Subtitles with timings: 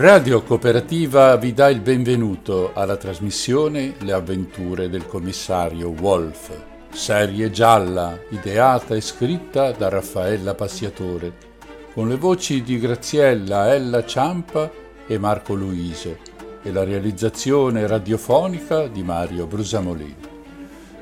[0.00, 6.50] Radio Cooperativa vi dà il benvenuto alla trasmissione Le avventure del commissario Wolf,
[6.90, 11.34] serie gialla ideata e scritta da Raffaella Passiatore,
[11.92, 14.70] con le voci di Graziella Ella Ciampa
[15.06, 16.18] e Marco Luise
[16.62, 20.16] e la realizzazione radiofonica di Mario Brusamolini.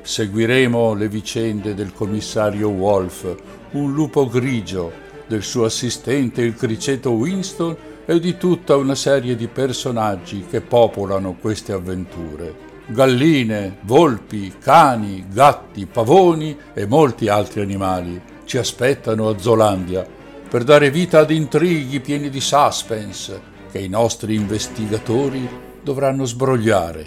[0.01, 3.33] Seguiremo le vicende del commissario Wolf,
[3.71, 4.91] un lupo grigio,
[5.25, 7.77] del suo assistente il criceto Winston
[8.09, 12.67] e di tutta una serie di personaggi che popolano queste avventure.
[12.87, 20.03] Galline, volpi, cani, gatti, pavoni e molti altri animali ci aspettano a Zolandia
[20.49, 23.39] per dare vita ad intrighi pieni di suspense
[23.71, 25.47] che i nostri investigatori
[25.83, 27.05] dovranno sbrogliare.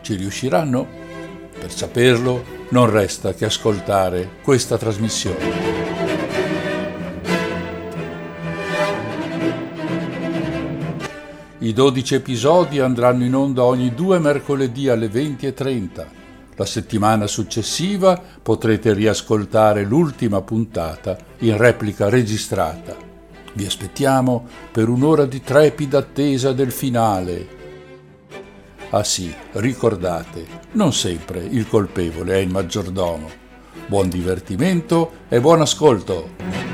[0.00, 0.88] Ci riusciranno?
[1.58, 5.81] Per saperlo non resta che ascoltare questa trasmissione.
[11.62, 16.06] I 12 episodi andranno in onda ogni due mercoledì alle 20.30.
[16.56, 22.96] La settimana successiva potrete riascoltare l'ultima puntata in replica registrata.
[23.52, 27.46] Vi aspettiamo per un'ora di trepida attesa del finale.
[28.90, 33.30] Ah sì, ricordate, non sempre il colpevole è il maggiordomo.
[33.86, 36.71] Buon divertimento e buon ascolto!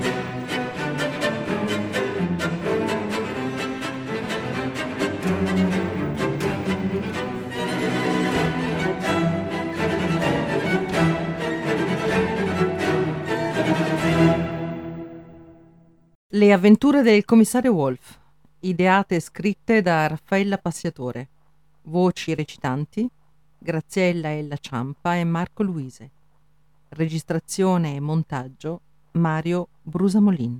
[16.49, 18.19] Le avventure del commissario Wolf,
[18.61, 21.29] ideate e scritte da Raffaella Passiatore.
[21.83, 23.07] Voci recitanti
[23.59, 26.11] Graziella Ella Ciampa e Marco Luise.
[26.89, 30.59] Registrazione e montaggio Mario Brusamolin.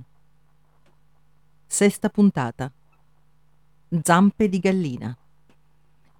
[1.65, 2.71] Sesta puntata.
[4.03, 5.17] Zampe di gallina.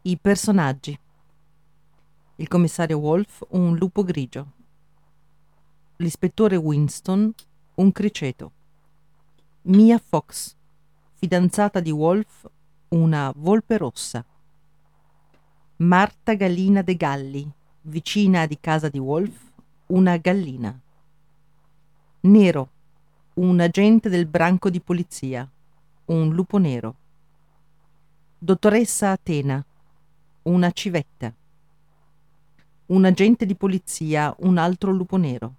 [0.01, 0.99] I personaggi.
[2.37, 4.51] Il commissario Wolf, un lupo grigio.
[5.97, 7.31] L'ispettore Winston,
[7.75, 8.53] un criceto.
[9.63, 10.55] Mia Fox,
[11.15, 12.49] fidanzata di Wolf,
[12.89, 14.23] una volpe rossa.
[15.75, 19.51] Marta Gallina de Galli, vicina di casa di Wolf,
[19.87, 20.79] una gallina.
[22.21, 22.69] Nero,
[23.33, 25.47] un agente del branco di polizia,
[26.05, 26.95] un lupo nero.
[28.37, 29.63] Dottoressa Atena,
[30.43, 31.33] una civetta.
[32.85, 35.53] Un agente di polizia, un altro lupo nero.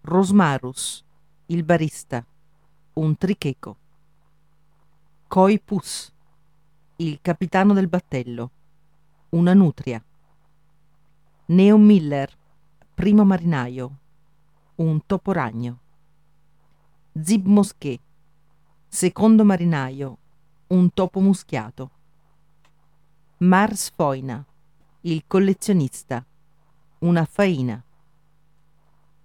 [0.00, 1.04] Rosmarus,
[1.48, 2.24] il barista
[2.96, 3.76] un tricheco.
[5.26, 6.10] Coi Pus,
[6.96, 8.50] il capitano del battello,
[9.30, 10.02] una nutria.
[11.46, 12.34] Neo Miller,
[12.94, 13.98] primo marinaio,
[14.76, 15.78] un topo ragno.
[17.20, 17.98] Zib Moschè,
[18.88, 20.18] secondo marinaio,
[20.68, 21.90] un topo muschiato.
[23.38, 24.42] Mars Foina,
[25.02, 26.24] il collezionista,
[27.00, 27.82] una faina.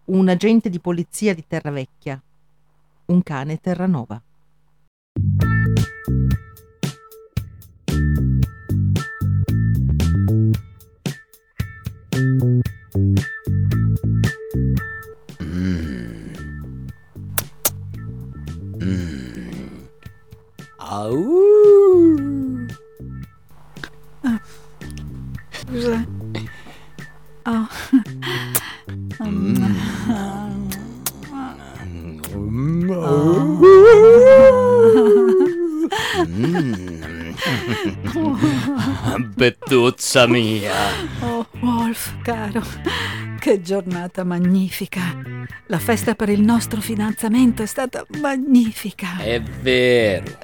[0.06, 2.22] Un agente di polizia di Terravecchia,
[3.12, 4.24] un cane Terranova.
[40.12, 40.74] Bettuzza mia.
[41.22, 42.62] Oh, Wolf, caro,
[43.40, 45.00] che giornata magnifica.
[45.68, 49.20] La festa per il nostro fidanzamento è stata magnifica.
[49.20, 50.38] È vero.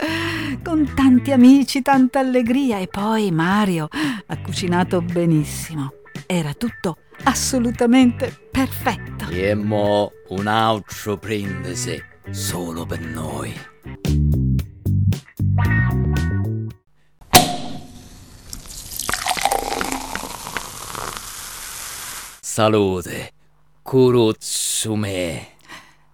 [0.64, 3.90] Con tanti amici, tanta allegria e poi Mario
[4.28, 5.92] ha cucinato benissimo.
[6.26, 9.28] Era tutto assolutamente perfetto.
[9.30, 13.54] E mo un altro brindisi solo per noi.
[22.58, 23.34] Salute,
[23.84, 25.48] Kurutsume.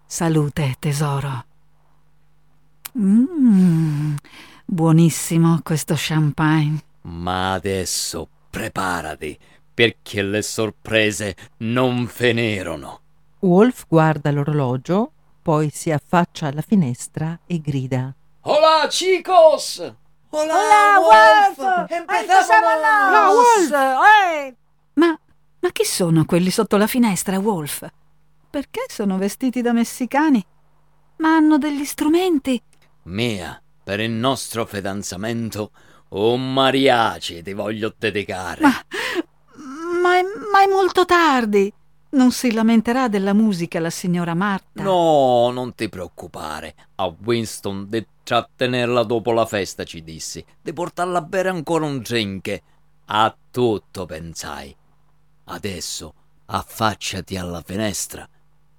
[0.06, 1.46] Salute, tesoro.
[2.98, 4.16] Mmm,
[4.66, 6.84] buonissimo questo champagne.
[7.04, 9.40] Ma adesso preparati,
[9.74, 13.00] perché le sorprese non finirono.
[13.40, 18.14] Wolf guarda l'orologio, poi si affaccia alla finestra e grida.
[18.42, 19.80] Hola, chicos!
[20.32, 21.90] Hola, Hola, Wolf!
[21.90, 22.52] Empezamos!
[23.14, 23.72] No, Wolf!
[23.72, 24.56] Eh!
[24.96, 25.18] Ma,
[25.64, 27.88] ma chi sono quelli sotto la finestra, Wolf?
[28.50, 30.46] Perché sono vestiti da messicani?
[31.20, 32.62] Ma hanno degli strumenti.
[33.04, 35.72] Mia, per il nostro fidanzamento
[36.10, 38.62] un mariachi ti voglio dedicare.
[38.62, 38.72] Ma,
[40.02, 41.74] ma, è, ma è molto tardi.
[42.10, 44.84] Non si lamenterà della musica la signora Marta?
[44.84, 46.76] No, non ti preoccupare.
[46.96, 50.44] A Winston di trattenerla dopo la festa, ci dissi.
[50.62, 52.62] Di portarla a bere ancora un drink.
[53.06, 54.76] A tutto pensai.
[55.46, 56.14] Adesso
[56.46, 58.28] affacciati alla finestra.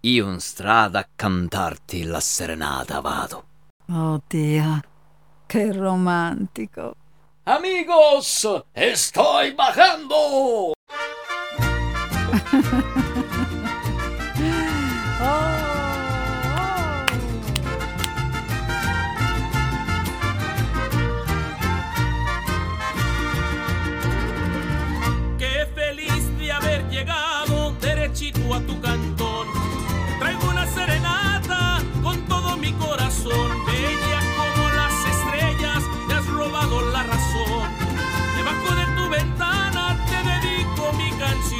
[0.01, 3.45] Io in strada a cantarti la serenata vado.
[3.91, 4.81] Oddio,
[5.47, 6.95] che romantico.
[7.45, 10.73] Amigos, estoy bajando!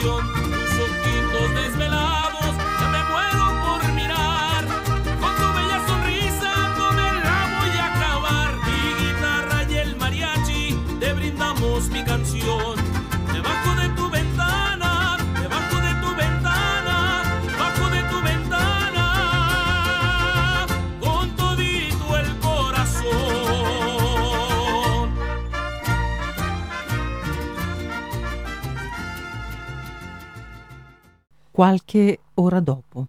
[0.05, 0.34] canción.
[31.55, 33.07] Qualche ora dopo.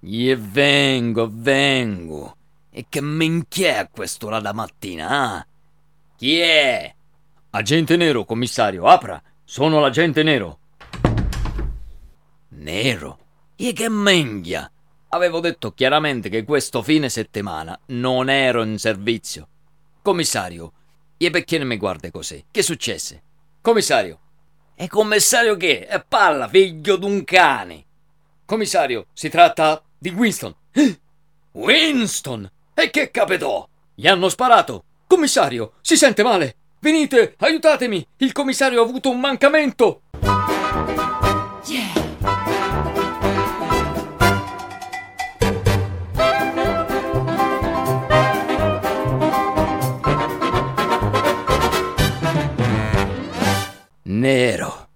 [0.00, 2.36] E vengo, vengo.
[2.68, 5.46] E che minchia è quest'ora da mattina, ah?
[6.16, 6.94] Chi è?
[7.48, 9.18] Agente nero, commissario, apra.
[9.42, 10.58] Sono l'agente nero.
[12.48, 13.18] Nero?
[13.56, 14.70] E che minchia?
[15.10, 19.48] Avevo detto chiaramente che questo fine settimana non ero in servizio.
[20.02, 20.72] Commissario,
[21.16, 22.44] e perché mi guarda così?
[22.50, 23.22] Che successe?
[23.62, 24.18] Commissario.
[24.74, 25.86] E commissario che?
[25.86, 27.84] È palla, figlio d'un cane.
[28.44, 30.54] Commissario, si tratta di Winston.
[31.52, 32.50] Winston?
[32.74, 33.66] E che capitò?
[33.94, 34.84] Gli hanno sparato.
[35.06, 36.54] Commissario, si sente male.
[36.80, 38.06] Venite, aiutatemi.
[38.18, 40.02] Il commissario ha avuto un mancamento.
[54.10, 54.88] Nero,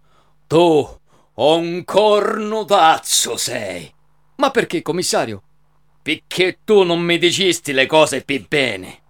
[0.47, 0.89] tu
[1.35, 3.93] un cornutazzo sei.
[4.37, 5.43] Ma perché, commissario?
[6.01, 9.01] Perché tu non mi dicisti le cose più bene.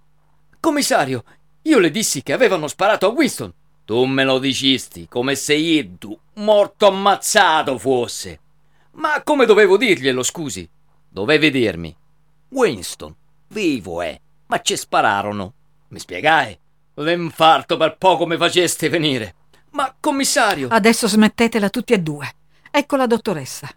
[0.59, 1.23] Commissario,
[1.63, 3.55] io le dissi che avevano sparato a Winston.
[3.85, 8.41] Tu me lo dicisti come se Iddu, morto ammazzato fosse.
[8.95, 10.69] Ma come dovevo dirglielo, scusi?
[11.09, 11.97] Dovevi dirmi.
[12.49, 13.15] Winston,
[13.51, 15.55] vivo è, ma ci spararono.
[15.91, 16.59] Mi spiegai?
[16.95, 19.37] L'infarto per poco mi faceste venire.
[19.73, 20.69] Ma, commissario...
[20.71, 22.31] Adesso smettetela tutti e due.
[22.71, 23.69] Ecco la dottoressa.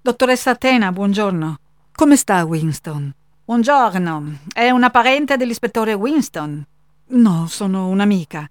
[0.00, 1.58] Dottoressa Atena, buongiorno.
[1.92, 3.12] Come sta Winston?
[3.44, 4.38] Buongiorno.
[4.52, 6.64] È una parente dell'ispettore Winston?
[7.08, 8.48] No, sono un'amica.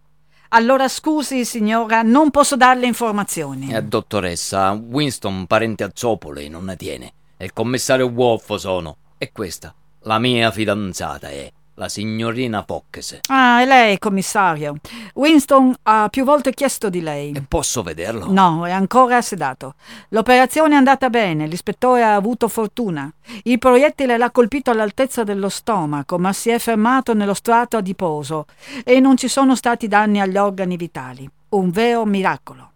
[0.49, 3.73] Allora scusi, signora, non posso darle informazioni.
[3.73, 7.13] Eh, dottoressa, Winston, parente a Zopoli, non ne tiene.
[7.37, 8.97] E il commissario Wolf sono.
[9.17, 11.49] E questa, la mia fidanzata è
[11.79, 13.21] la signorina Fox.
[13.29, 14.75] Ah, è lei, commissario.
[15.13, 17.31] Winston ha più volte chiesto di lei.
[17.31, 18.29] E posso vederlo?
[18.29, 19.75] No, è ancora sedato.
[20.09, 23.09] L'operazione è andata bene, l'ispettore ha avuto fortuna.
[23.43, 28.45] Il proiettile l'ha colpito all'altezza dello stomaco, ma si è fermato nello strato adiposo
[28.83, 31.29] e non ci sono stati danni agli organi vitali.
[31.49, 32.71] Un vero miracolo.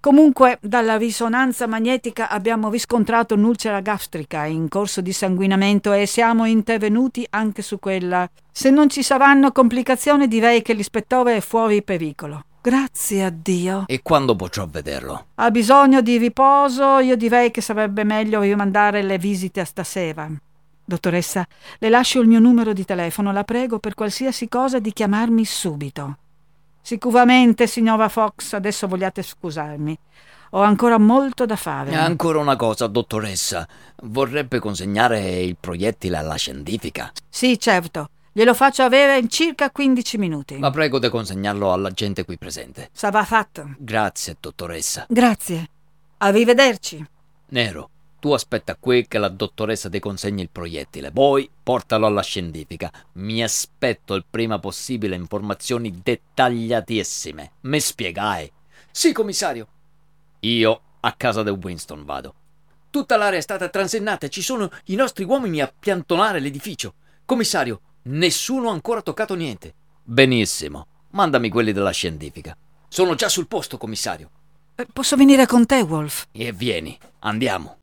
[0.00, 7.26] Comunque, dalla risonanza magnetica abbiamo riscontrato un'ulcera gastrica in corso di sanguinamento e siamo intervenuti
[7.28, 8.26] anche su quella.
[8.50, 12.44] Se non ci saranno complicazioni, direi che l'ispettore è fuori pericolo.
[12.62, 13.84] Grazie a Dio.
[13.86, 15.26] E quando potrò vederlo?
[15.34, 20.30] Ha bisogno di riposo, io direi che sarebbe meglio rimandare le visite a stasera.
[20.82, 21.46] Dottoressa,
[21.78, 26.16] le lascio il mio numero di telefono, la prego per qualsiasi cosa di chiamarmi subito.
[26.82, 29.98] Sicuramente, signora Fox, adesso vogliate scusarmi.
[30.50, 31.94] Ho ancora molto da fare.
[31.94, 33.68] Ancora una cosa, dottoressa.
[34.02, 37.12] Vorrebbe consegnare il proiettile alla scientifica?
[37.28, 38.10] Sì, certo.
[38.32, 40.58] Glielo faccio avere in circa 15 minuti.
[40.58, 42.88] La prego di consegnarlo alla gente qui presente.
[42.92, 43.74] Sarà fatto.
[43.78, 45.06] Grazie, dottoressa.
[45.08, 45.68] Grazie.
[46.18, 47.04] Arrivederci.
[47.48, 52.92] Nero, Tu aspetta qui che la dottoressa ti consegni il proiettile, poi portalo alla scientifica.
[53.14, 57.52] Mi aspetto il prima possibile informazioni dettagliatissime.
[57.62, 58.52] Mi spiegai?
[58.90, 59.66] Sì, commissario.
[60.40, 62.34] Io a casa del Winston vado.
[62.90, 66.94] Tutta l'area è stata transennata e ci sono i nostri uomini a piantonare l'edificio.
[67.24, 69.74] Commissario, nessuno ha ancora toccato niente.
[70.02, 70.86] Benissimo.
[71.12, 72.54] Mandami quelli della scientifica.
[72.86, 74.28] Sono già sul posto, commissario.
[74.74, 76.26] Eh, Posso venire con te, Wolf?
[76.32, 77.78] E vieni, andiamo.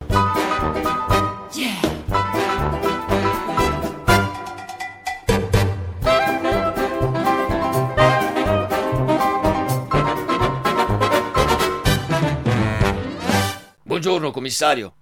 [13.98, 14.94] Buongiorno, commissario.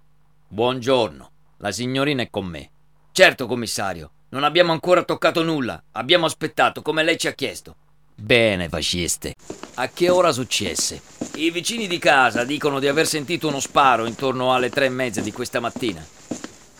[0.48, 1.30] Buongiorno.
[1.58, 2.70] La signorina è con me.
[3.12, 4.10] Certo, commissario.
[4.30, 5.82] Non abbiamo ancora toccato nulla.
[5.92, 7.76] Abbiamo aspettato, come lei ci ha chiesto.
[8.18, 9.34] Bene, faciste.
[9.74, 11.02] A che ora successe?
[11.34, 15.20] I vicini di casa dicono di aver sentito uno sparo intorno alle tre e mezza
[15.20, 16.04] di questa mattina.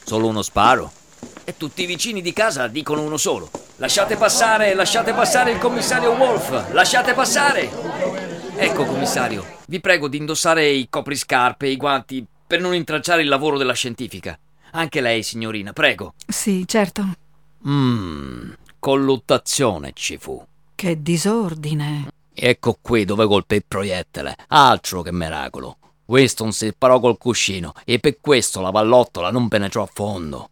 [0.02, 0.90] Solo uno sparo?
[1.44, 3.50] E tutti i vicini di casa dicono uno solo.
[3.76, 6.72] Lasciate passare, lasciate passare il commissario Wolf!
[6.72, 7.70] Lasciate passare!
[8.56, 13.28] Ecco, commissario, vi prego di indossare i copriscarpe e i guanti per non intralciare il
[13.28, 14.38] lavoro della scientifica.
[14.72, 16.14] Anche lei, signorina, prego.
[16.26, 17.06] Sì, certo.
[17.66, 20.42] Mmm, colluttazione ci fu.
[20.76, 22.10] Che disordine.
[22.34, 24.36] Ecco qui dove colpì il proiettile.
[24.48, 25.78] Altro che miracolo.
[26.04, 30.50] Winston si sparò col cuscino e per questo la pallottola non penetrò a fondo.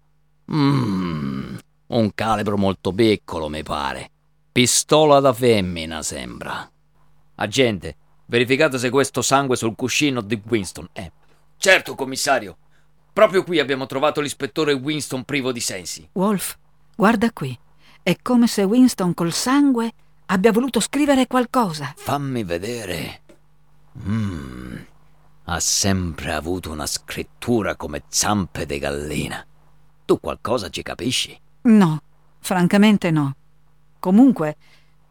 [0.50, 4.10] Mmm, un calibro molto piccolo, mi pare.
[4.50, 6.70] Pistola da femmina, sembra.
[7.34, 11.12] Agente, verificate se questo sangue sul cuscino di Winston è.
[11.58, 12.56] Certo, commissario.
[13.12, 16.08] Proprio qui abbiamo trovato l'ispettore Winston privo di sensi.
[16.12, 16.56] Wolf,
[16.96, 17.56] guarda qui.
[18.02, 19.92] È come se Winston col sangue
[20.26, 21.92] abbia voluto scrivere qualcosa.
[21.96, 23.20] Fammi vedere.
[23.92, 24.76] Mmm.
[25.44, 29.44] Ha sempre avuto una scrittura come zampe di gallina.
[30.04, 31.38] Tu qualcosa ci capisci?
[31.62, 32.02] No,
[32.40, 33.34] francamente no.
[33.98, 34.56] Comunque,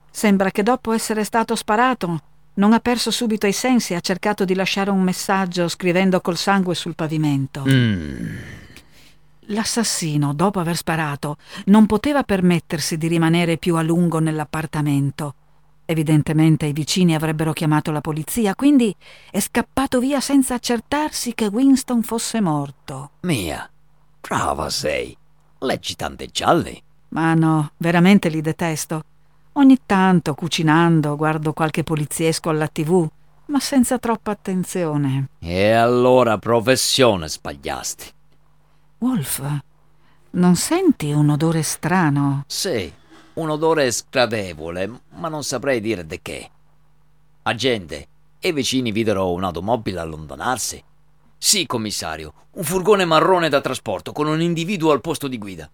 [0.10, 2.22] sembra che dopo essere stato sparato
[2.56, 6.38] non ha perso subito i sensi e ha cercato di lasciare un messaggio scrivendo col
[6.38, 7.64] sangue sul pavimento.
[7.66, 8.38] Mmm.
[9.48, 15.36] L'assassino, dopo aver sparato, non poteva permettersi di rimanere più a lungo nell'appartamento.
[15.86, 18.96] Evidentemente i vicini avrebbero chiamato la polizia, quindi
[19.30, 23.12] è scappato via senza accertarsi che Winston fosse morto.
[23.22, 23.70] Mia,
[24.22, 25.16] brava sei.
[25.60, 26.82] Leggi tante gialli.
[27.10, 29.04] Ma no, veramente li detesto.
[29.54, 33.08] Ogni tanto, cucinando, guardo qualche poliziesco alla tv,
[33.48, 35.28] ma senza troppa attenzione.
[35.40, 38.06] E allora professione sbagliasti.
[39.04, 39.44] Wolf,
[40.32, 42.46] non senti un odore strano?
[42.48, 42.90] Sì,
[43.34, 46.50] un odore sgradevole, ma non saprei dire di che.
[47.42, 48.08] Agente,
[48.40, 50.82] e i vicini videro un'automobile allontanarsi?
[51.38, 55.70] Sì, commissario, un furgone marrone da trasporto con un individuo al posto di guida.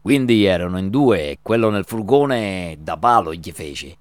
[0.00, 3.96] Quindi erano in due e quello nel furgone da palo gli fece.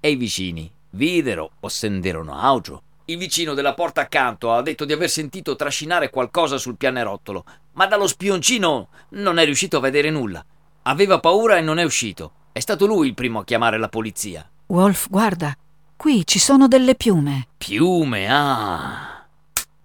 [0.00, 2.82] E i vicini videro o sentirono altro.
[3.06, 7.86] Il vicino della porta accanto ha detto di aver sentito trascinare qualcosa sul pianerottolo, ma
[7.86, 10.44] dallo spioncino non è riuscito a vedere nulla.
[10.82, 12.32] Aveva paura e non è uscito.
[12.52, 14.48] È stato lui il primo a chiamare la polizia.
[14.66, 15.56] Wolf, guarda,
[15.96, 17.48] qui ci sono delle piume.
[17.58, 19.26] Piume, ah.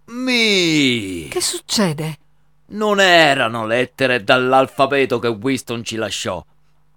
[0.06, 1.28] Mi.
[1.30, 2.18] Che succede?
[2.68, 6.44] Non erano lettere dall'alfabeto che Winston ci lasciò.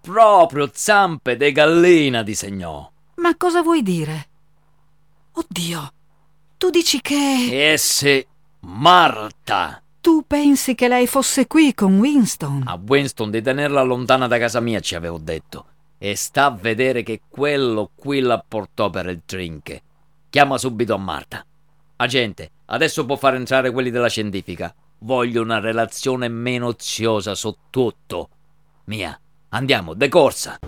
[0.01, 2.91] Proprio zampe de gallina disegnò.
[3.17, 4.29] Ma cosa vuoi dire?
[5.33, 5.93] Oddio,
[6.61, 7.73] tu dici che...
[7.73, 8.27] Esse
[8.61, 9.83] Marta.
[9.99, 12.65] Tu pensi che lei fosse qui con Winston?
[12.67, 15.65] A Winston di tenerla lontana da casa mia ci avevo detto.
[15.97, 19.81] E sta a vedere che quello qui la portò per il drink.
[20.29, 21.43] Chiama subito a Marta.
[21.97, 24.75] Agente, adesso può far entrare quelli della scientifica.
[24.99, 28.29] Voglio una relazione minuziosa su tutto.
[28.85, 30.59] Mia, andiamo, decorsa.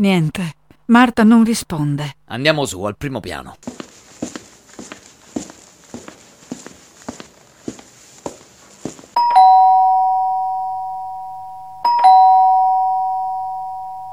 [0.00, 0.54] Niente,
[0.86, 2.16] Marta non risponde.
[2.28, 3.56] Andiamo su, al primo piano.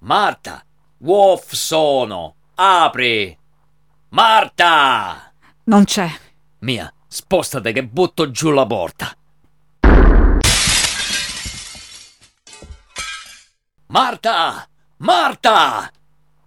[0.01, 0.61] Marta!
[0.97, 2.35] Wolf sono!
[2.55, 3.37] Apri!
[4.09, 5.31] Marta!
[5.63, 6.09] Non c'è.
[6.59, 9.17] Mia, spostate che butto giù la porta.
[13.87, 14.67] Marta!
[14.99, 15.91] Marta!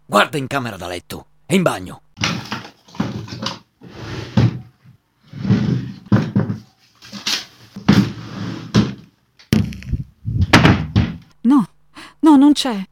[0.04, 2.02] Guarda in camera da letto, è in bagno.
[11.42, 11.69] No,
[12.19, 12.85] no, non c'è.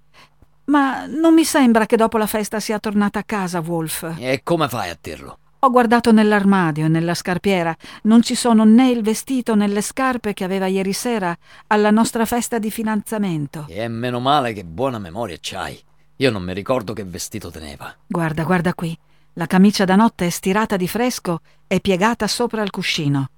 [0.66, 4.14] Ma non mi sembra che dopo la festa sia tornata a casa, Wolf.
[4.16, 5.38] E come fai a dirlo?
[5.60, 7.76] Ho guardato nell'armadio e nella scarpiera.
[8.02, 11.36] Non ci sono né il vestito né le scarpe che aveva ieri sera
[11.66, 13.66] alla nostra festa di fidanzamento.
[13.68, 15.76] E meno male che buona memoria c'hai.
[16.16, 17.92] Io non mi ricordo che vestito teneva.
[18.06, 18.96] Guarda, guarda qui.
[19.32, 23.28] La camicia da notte è stirata di fresco e piegata sopra il cuscino.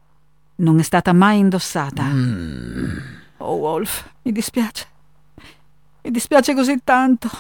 [0.57, 2.03] Non è stata mai indossata.
[2.03, 2.99] Mm.
[3.39, 4.87] Oh, Wolf, mi dispiace.
[6.03, 7.31] Mi dispiace così tanto.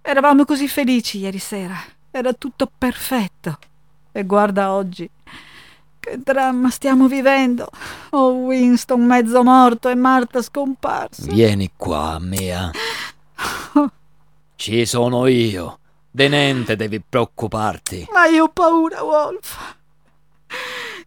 [0.00, 1.76] Eravamo così felici ieri sera.
[2.10, 3.58] Era tutto perfetto.
[4.12, 5.08] E guarda oggi.
[6.00, 7.68] Che dramma stiamo vivendo.
[8.10, 11.30] Oh, Winston mezzo morto e Marta scomparsa.
[11.30, 12.70] Vieni qua, Mia.
[14.56, 15.78] Ci sono io.
[16.10, 18.08] De niente devi preoccuparti.
[18.12, 19.76] Ma io ho paura, Wolf.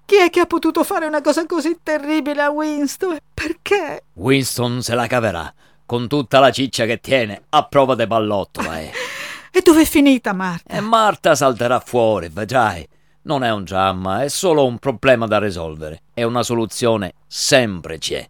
[0.05, 3.17] Chi è che ha potuto fare una cosa così terribile a Winston?
[3.33, 4.03] Perché?
[4.13, 5.53] Winston se la caverà
[5.86, 8.91] con tutta la ciccia che tiene a prova de pallottola, eh.
[9.55, 10.74] E dove è finita Marta?
[10.74, 12.88] E Marta salterà fuori, vedrai.
[13.25, 16.01] Non è un dramma, è solo un problema da risolvere.
[16.15, 18.27] E una soluzione sempre c'è.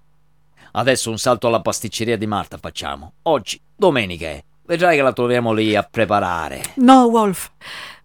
[0.73, 3.13] Adesso un salto alla pasticceria di Marta facciamo.
[3.21, 4.43] Oggi, domenica è.
[4.65, 6.61] Vedrai che la troviamo lì a preparare.
[6.75, 7.51] No, Wolf.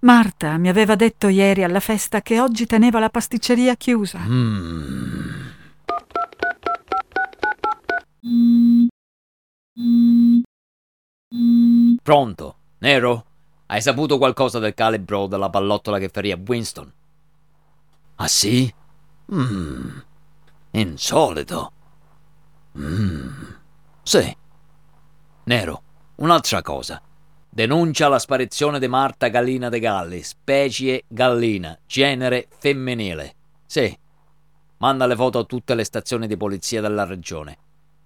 [0.02, 4.20] Marta mi aveva detto ieri alla festa che oggi teneva la pasticceria chiusa.
[4.20, 5.46] Mm.
[12.00, 12.57] Pronto?
[12.80, 13.24] Nero?
[13.66, 16.92] Hai saputo qualcosa del calibro della pallottola che ferì a Winston?
[18.16, 18.72] Ah sì?
[19.32, 20.02] Mmm.
[20.70, 21.72] Insolito.
[22.78, 23.56] Mmm.
[24.02, 24.36] Sì.
[25.44, 25.82] Nero,
[26.16, 27.02] un'altra cosa.
[27.50, 33.34] Denuncia la sparizione di Marta Gallina de Galli, specie gallina, genere femminile.
[33.66, 33.98] Sì.
[34.78, 37.58] Manda le foto a tutte le stazioni di polizia della regione.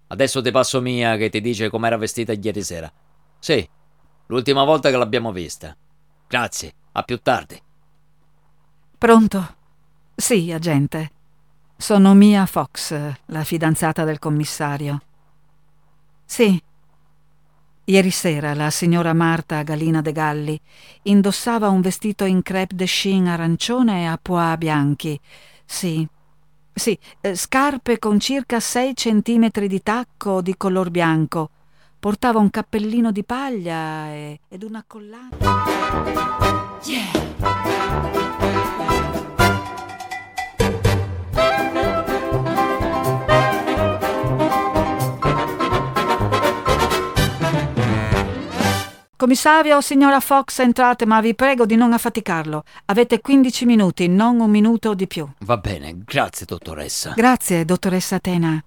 [0.07, 2.91] Adesso ti passo Mia che ti dice com'era vestita ieri sera.
[3.39, 3.69] Sì,
[4.33, 5.77] l'ultima volta che l'abbiamo vista.
[6.27, 7.61] Grazie, a più tardi.
[8.97, 9.55] Pronto?
[10.15, 11.11] Sì, agente.
[11.77, 12.95] Sono Mia Fox,
[13.27, 15.03] la fidanzata del commissario.
[16.25, 16.61] Sì.
[17.85, 20.61] Ieri sera la signora Marta Galina de Galli
[21.03, 25.21] indossava un vestito in crepe de chine arancione e a pois bianchi.
[25.67, 26.09] Sì.
[26.73, 31.51] Sì, eh, scarpe con circa 6 centimetri di tacco di color bianco.
[32.03, 35.29] Portava un cappellino di paglia e, ed una collana.
[49.17, 52.65] Commissario, signora Fox, entrate, ma vi prego di non affaticarlo.
[52.87, 55.25] Avete 15 minuti, non un minuto di più.
[55.39, 57.13] Va bene, grazie dottoressa.
[57.15, 58.61] Grazie, dottoressa Tena.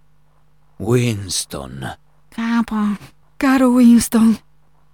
[0.77, 1.97] Winston.
[2.29, 2.75] Capo,
[3.45, 4.35] Caro Winston,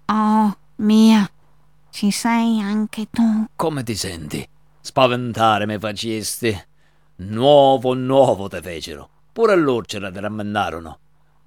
[0.07, 1.25] oh, mia,
[1.89, 3.45] ci sei anche tu?
[3.55, 4.45] Come ti senti?
[4.81, 6.61] Spaventare mi facesti.
[7.15, 9.09] Nuovo, nuovo te fecero.
[9.31, 10.99] Pure loro ce la te rammendarono.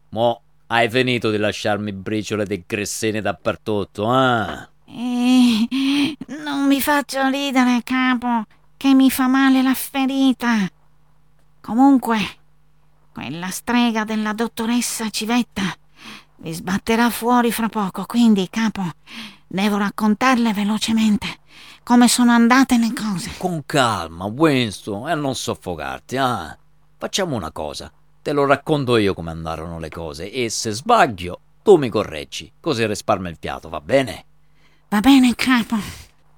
[0.09, 4.69] Mo' hai finito di lasciarmi briciole di grissini dappertutto, eh?
[4.87, 8.45] Eh, non mi faccio ridere, capo,
[8.79, 10.67] che mi fa male la ferita.
[11.61, 12.19] Comunque,
[13.13, 15.77] quella strega della dottoressa Civetta
[16.45, 18.83] vi sbatterà fuori fra poco, quindi, capo,
[19.47, 21.39] devo raccontarle velocemente
[21.83, 23.31] come sono andate le cose.
[23.39, 26.57] Con calma, Winston, e non soffocarti, ah.
[26.99, 27.91] Facciamo una cosa.
[28.21, 32.87] Te lo racconto io come andarono le cose e se sbaglio tu mi correggi, così
[32.87, 34.25] risparmio il fiato, va bene?
[34.91, 35.77] Va bene, capo.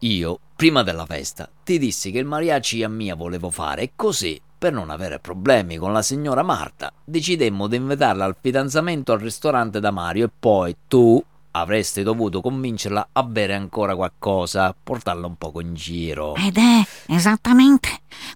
[0.00, 4.40] Io, prima della festa, ti dissi che il mariachi a mia volevo fare e così,
[4.58, 9.80] per non avere problemi con la signora Marta, decidemmo di invitarla al fidanzamento al ristorante
[9.80, 15.60] da Mario e poi tu avresti dovuto convincerla a bere ancora qualcosa, portarla un poco
[15.60, 16.34] in giro.
[16.34, 17.88] Ed è esattamente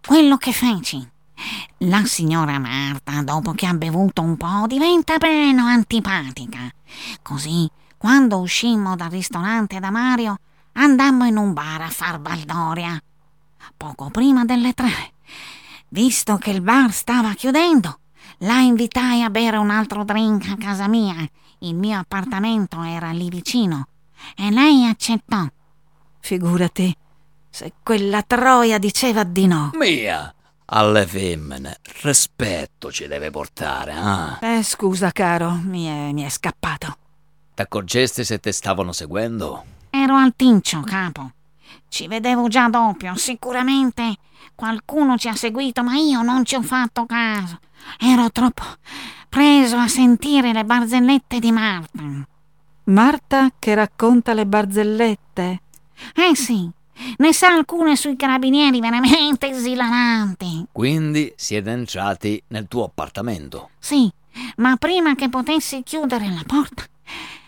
[0.07, 1.07] quello che feci.
[1.85, 6.71] La signora Marta, dopo che ha bevuto un po', diventa bene antipatica.
[7.23, 10.39] Così, quando uscimmo dal ristorante da Mario,
[10.73, 13.01] andammo in un bar a far baldoria.
[13.77, 15.13] Poco prima delle tre,
[15.91, 18.01] visto che il bar stava chiudendo,
[18.39, 21.17] la invitai a bere un altro drink a casa mia.
[21.61, 23.87] Il mio appartamento era lì vicino.
[24.37, 25.47] E lei accettò.
[26.21, 26.95] figurati
[27.51, 29.71] se quella troia diceva di no.
[29.75, 30.33] Mia!
[30.73, 34.39] Alle femmine, rispetto ci deve portare, ah.
[34.41, 36.97] Eh, scusa, caro, mi è, mi è scappato.
[37.55, 39.65] T'accorgesti se te stavano seguendo?
[39.91, 41.33] Ero al tincio, capo.
[41.91, 43.17] Ci vedevo già doppio.
[43.17, 44.15] Sicuramente
[44.55, 47.59] qualcuno ci ha seguito, ma io non ci ho fatto caso.
[47.99, 48.63] Ero troppo
[49.29, 52.03] preso a sentire le barzellette di Marta.
[52.85, 55.63] Marta che racconta le barzellette?
[56.15, 56.71] Eh sì,
[57.17, 60.67] ne sa alcune sui carabinieri veramente esilaranti.
[60.71, 63.71] Quindi siete entrati nel tuo appartamento.
[63.81, 64.09] Sì,
[64.59, 66.85] ma prima che potessi chiudere la porta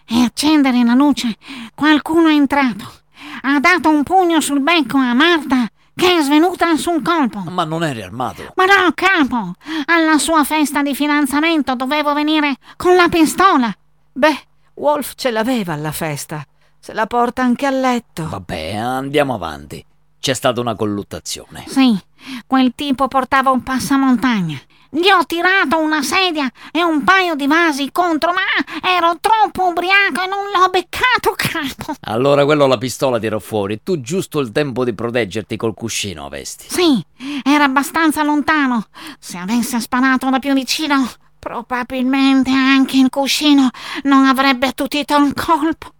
[0.04, 1.36] e accendere la luce,
[1.76, 3.01] qualcuno è entrato.
[3.42, 7.40] Ha dato un pugno sul becco a Marta che è svenuta sul colpo.
[7.40, 8.52] Ma non eri armato.
[8.56, 9.52] Ma no, capo!
[9.86, 13.74] Alla sua festa di fidanzamento dovevo venire con la pistola.
[14.12, 14.40] Beh,
[14.74, 16.44] Wolf ce l'aveva alla festa.
[16.78, 18.28] Se la porta anche a letto.
[18.28, 19.84] Vabbè, andiamo avanti.
[20.18, 21.64] C'è stata una colluttazione.
[21.66, 21.98] Sì,
[22.46, 24.58] quel tipo portava un passamontagna.
[24.94, 28.42] Gli ho tirato una sedia e un paio di vasi contro, ma
[28.86, 31.94] ero troppo ubriaco e non l'ho beccato, capo.
[32.02, 33.80] Allora quello la pistola tirò fuori.
[33.82, 36.66] Tu giusto il tempo di proteggerti col cuscino avesti.
[36.68, 37.02] Sì,
[37.42, 38.84] era abbastanza lontano.
[39.18, 43.70] Se avesse sparato da più vicino, probabilmente anche il cuscino
[44.02, 45.90] non avrebbe attutito il colpo.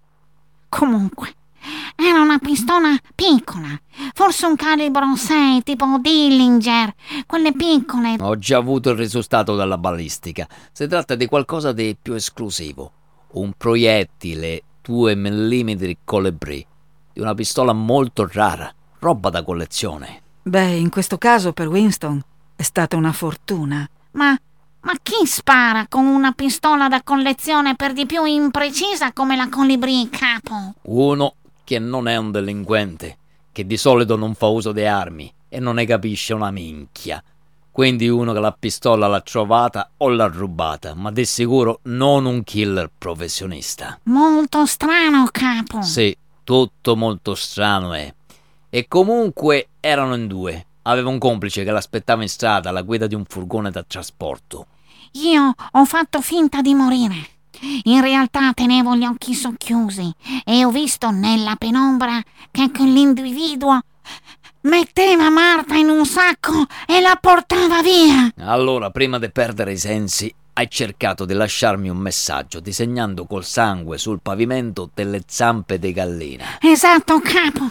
[0.69, 1.35] Comunque,
[1.97, 3.69] era una pistola piccola,
[4.15, 6.95] forse un calibro 6, tipo Dillinger,
[7.27, 8.17] quelle piccole.
[8.21, 10.49] Ho già avuto il risultato dalla balistica.
[10.73, 12.93] Si tratta di qualcosa di più esclusivo.
[13.33, 15.71] Un proiettile 2 mm
[16.05, 16.67] Colibri,
[17.13, 20.21] di una pistola molto rara, roba da collezione.
[20.43, 22.21] Beh, in questo caso per Winston
[22.57, 23.89] è stata una fortuna.
[24.13, 24.37] Ma,
[24.81, 30.09] ma chi spara con una pistola da collezione per di più imprecisa come la Colibri,
[30.11, 30.75] capo?
[30.83, 31.35] Uno
[31.73, 33.17] che non è un delinquente,
[33.51, 37.25] che di solito non fa uso di armi e non ne capisce una minchia.
[37.71, 42.45] Quindi uno che la pistola l'ha trovata o l'ha rubata, ma di sicuro non un
[42.45, 43.99] killer professionista.
[44.03, 45.81] Molto strano, capo.
[45.81, 48.13] Sì, tutto molto strano è.
[48.69, 50.67] E comunque erano in due.
[50.83, 54.67] Aveva un complice che l'aspettava in strada alla guida di un furgone da trasporto.
[55.13, 57.32] Io ho fatto finta di morire.
[57.85, 60.13] In realtà tenevo gli occhi socchiusi
[60.45, 62.21] e ho visto nella penombra
[62.51, 63.81] che quell'individuo
[64.63, 68.33] metteva Marta in un sacco e la portava via.
[68.39, 73.97] Allora, prima di perdere i sensi, hai cercato di lasciarmi un messaggio disegnando col sangue
[73.97, 76.45] sul pavimento delle zampe di gallina.
[76.61, 77.71] Esatto, capo.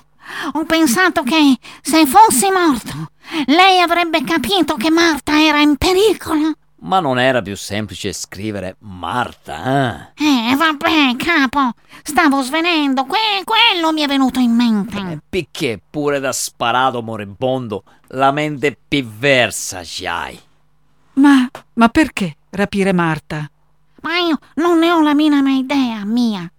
[0.54, 3.12] Ho pensato che se fossi morto,
[3.48, 6.54] lei avrebbe capito che Marta era in pericolo.
[6.84, 10.52] Ma non era più semplice scrivere Marta, eh?
[10.52, 11.74] Eh, vabbè, capo.
[12.02, 13.06] Stavo svenendo.
[13.06, 15.22] Que- quello mi è venuto in mente.
[15.30, 20.40] Perché pure da sparato moribondo la mente più versa c'hai.
[21.14, 23.50] Ma, ma perché rapire Marta?
[24.02, 26.52] Ma io non ne ho la minima idea, mia.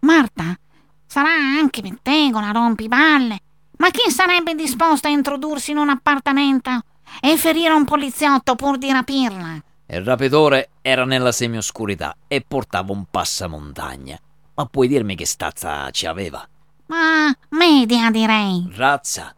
[0.00, 0.58] Marta
[1.06, 3.38] sarà anche pettegola, rompiballe.
[3.76, 6.84] Ma chi sarebbe disposto a introdursi in un appartamento
[7.20, 9.62] e ferire un poliziotto pur di rapirla?
[9.86, 14.18] Il rapitore era nella semioscurità e portava un passamontagna.
[14.54, 16.46] Ma puoi dirmi che stazza ci aveva?
[16.86, 18.68] Ma media, direi.
[18.74, 19.34] Razza?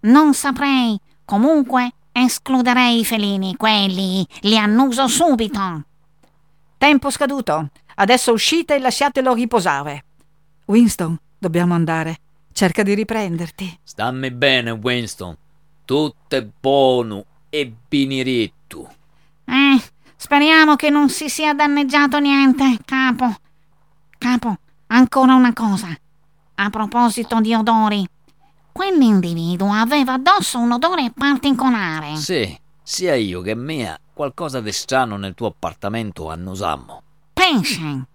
[0.00, 0.98] Non saprei.
[1.24, 3.56] Comunque, escluderei i felini.
[3.56, 5.84] Quelli li annuso subito.
[6.78, 7.68] Tempo scaduto.
[7.96, 10.04] Adesso uscite e lasciatelo riposare.
[10.66, 12.18] Winston, dobbiamo andare.
[12.52, 13.80] Cerca di riprenderti.
[13.82, 15.36] Stammi bene, Winston.
[15.90, 18.94] Tutto è buono e biniritto.
[19.44, 19.82] Eh,
[20.14, 23.34] speriamo che non si sia danneggiato niente, capo.
[24.16, 25.88] Capo, ancora una cosa.
[26.54, 28.06] A proposito di odori,
[28.70, 32.14] quell'individuo aveva addosso un odore particolare.
[32.14, 37.02] Sì, sia io che Mia qualcosa di strano nel tuo appartamento annusammo.
[37.32, 38.06] Pesce.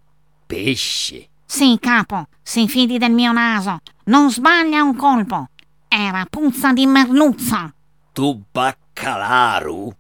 [0.46, 1.28] Pesce?
[1.46, 3.80] Sì, capo, si fidi del mio naso.
[4.06, 5.50] Non sbaglia un colpo.
[5.98, 7.72] Era puzza di merluzzo.
[8.12, 9.94] Tu baccalaru?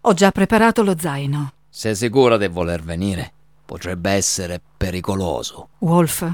[0.00, 1.52] Ho già preparato lo zaino.
[1.68, 3.32] Sei sicura di voler venire?
[3.64, 5.68] Potrebbe essere pericoloso.
[5.78, 6.28] Wolf,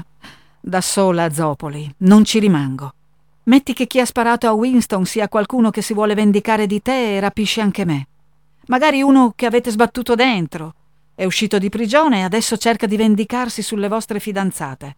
[0.59, 2.91] da sola a Zopoli, non ci rimango.
[3.45, 7.15] Metti che chi ha sparato a Winston sia qualcuno che si vuole vendicare di te
[7.15, 8.07] e rapisce anche me.
[8.67, 10.73] Magari uno che avete sbattuto dentro.
[11.13, 14.95] È uscito di prigione e adesso cerca di vendicarsi sulle vostre fidanzate.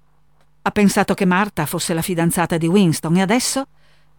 [0.62, 3.67] Ha pensato che Marta fosse la fidanzata di Winston e adesso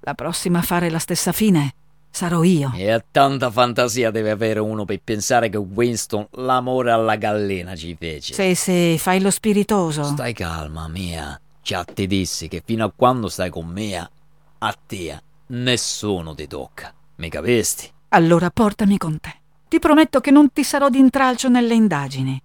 [0.01, 1.73] la prossima a fare la stessa fine
[2.11, 2.73] sarò io.
[2.75, 7.97] E a tanta fantasia deve avere uno per pensare che Winston l'amore alla gallina ci
[7.99, 8.35] fece.
[8.35, 10.03] Sì, sì, fai lo spiritoso.
[10.03, 11.41] Stai calma, Mia.
[11.63, 14.11] Già ti dissi che fino a quando stai con Mia,
[14.59, 16.93] a te nessuno ti tocca.
[17.17, 17.91] Mi capisti?
[18.11, 19.35] Allora portami con te.
[19.69, 22.41] Ti prometto che non ti sarò d'intralcio nelle indagini.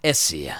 [0.00, 0.56] E sia.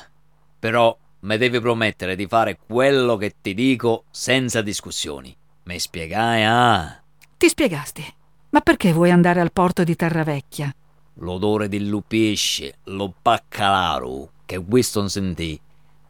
[0.59, 5.37] Però mi devi promettere di fare quello che ti dico senza discussioni.
[5.65, 7.03] Mi spiegai, ah?
[7.37, 8.15] Ti spiegasti.
[8.51, 10.75] Ma perché vuoi andare al porto di Terravecchia?
[11.15, 15.61] L'odore del pesce, lo baccalaro, che Winston sentì,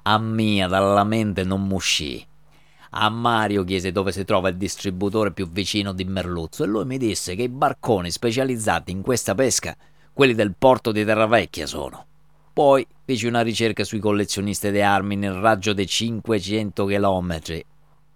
[0.02, 2.24] a mia dalla mente non muscì.
[2.90, 6.96] A Mario chiese dove si trova il distributore più vicino di Merluzzo e lui mi
[6.96, 9.76] disse che i barconi specializzati in questa pesca,
[10.12, 12.06] quelli del porto di Terravecchia, sono.
[12.52, 17.64] Poi feci una ricerca sui collezionisti di armi nel raggio dei 500 chilometri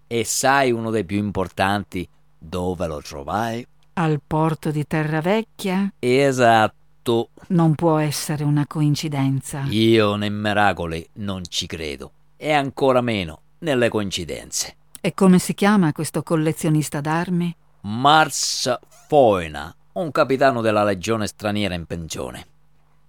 [0.07, 2.09] e sai uno dei più importanti
[2.39, 3.67] dove lo trovai?
[3.95, 5.93] Al porto di Terravecchia?
[5.99, 7.29] Esatto.
[7.49, 9.65] Non può essere una coincidenza.
[9.69, 14.77] Io nei miracoli non ci credo e ancora meno nelle coincidenze.
[15.01, 17.55] E come si chiama questo collezionista d'armi?
[17.83, 22.47] Mars Foina, un capitano della legione straniera in pensione.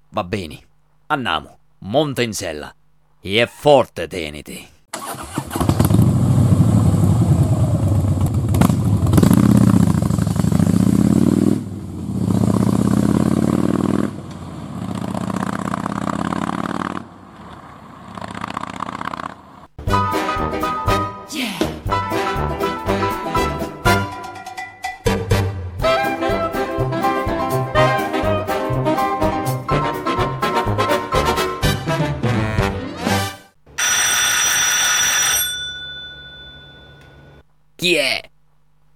[0.09, 0.59] Va bene,
[1.07, 2.73] andiamo, monta in sella.
[3.21, 4.67] E è forte, teniti.
[37.83, 38.21] Chi è?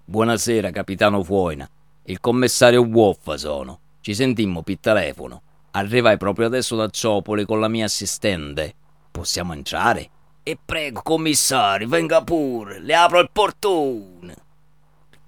[0.05, 1.69] Buonasera, capitano Fuoina.
[2.05, 3.79] Il commissario Wolf sono.
[3.99, 5.41] Ci sentimmo per telefono.
[5.71, 8.73] Arrivai proprio adesso da Ciopoli con la mia assistente.
[9.11, 10.09] Possiamo entrare?
[10.41, 12.79] E prego, commissario, venga pure.
[12.79, 14.35] Le apro il portone.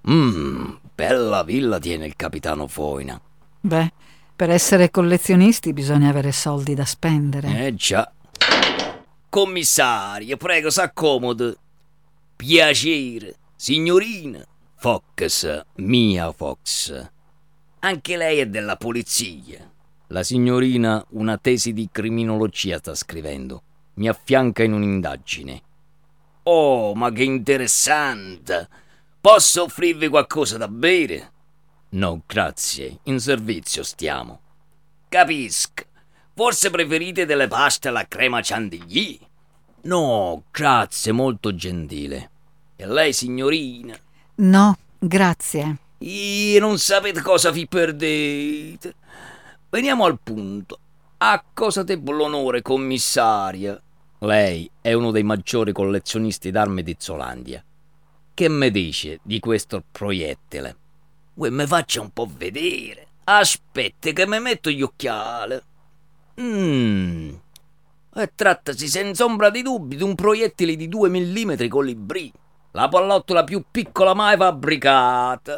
[0.09, 3.19] Mmm, bella villa tiene il capitano Foina.
[3.59, 3.91] Beh,
[4.37, 7.65] per essere collezionisti bisogna avere soldi da spendere.
[7.65, 8.09] Eh già.
[9.27, 11.57] Commissario, prego, s'accomodi.
[12.37, 14.41] Piacere, signorina.
[14.75, 17.09] Fox, mia Fox.
[17.79, 19.69] Anche lei è della polizia.
[20.07, 23.63] La signorina una tesi di criminologia sta scrivendo.
[23.95, 25.61] Mi affianca in un'indagine.
[26.43, 28.69] Oh, ma che interessante!
[29.19, 31.31] Posso offrirvi qualcosa da bere?
[31.89, 32.99] No, grazie.
[33.03, 34.39] In servizio stiamo.
[35.09, 35.83] Capisco.
[36.33, 39.19] Forse preferite delle paste alla crema chantilly?
[39.81, 42.31] No, grazie, molto gentile.
[42.81, 43.93] E lei, signorina?
[44.35, 45.79] No, grazie.
[45.97, 48.95] E non sapete cosa vi perdete.
[49.69, 50.79] Veniamo al punto.
[51.17, 53.77] A cosa debbo l'onore, commissaria?
[54.19, 57.61] Lei è uno dei maggiori collezionisti d'armi di Zolandia.
[58.33, 60.77] Che me dice di questo proiettile?
[61.33, 63.07] Vuoi me faccia un po' vedere?
[63.25, 65.59] Aspetti che mi metto gli occhiali.
[66.39, 67.39] Mmm.
[68.15, 72.31] E trattasi senza ombra di dubbi di un proiettile di 2 mm colibrì.
[72.73, 75.57] La pallottola più piccola mai fabbricata.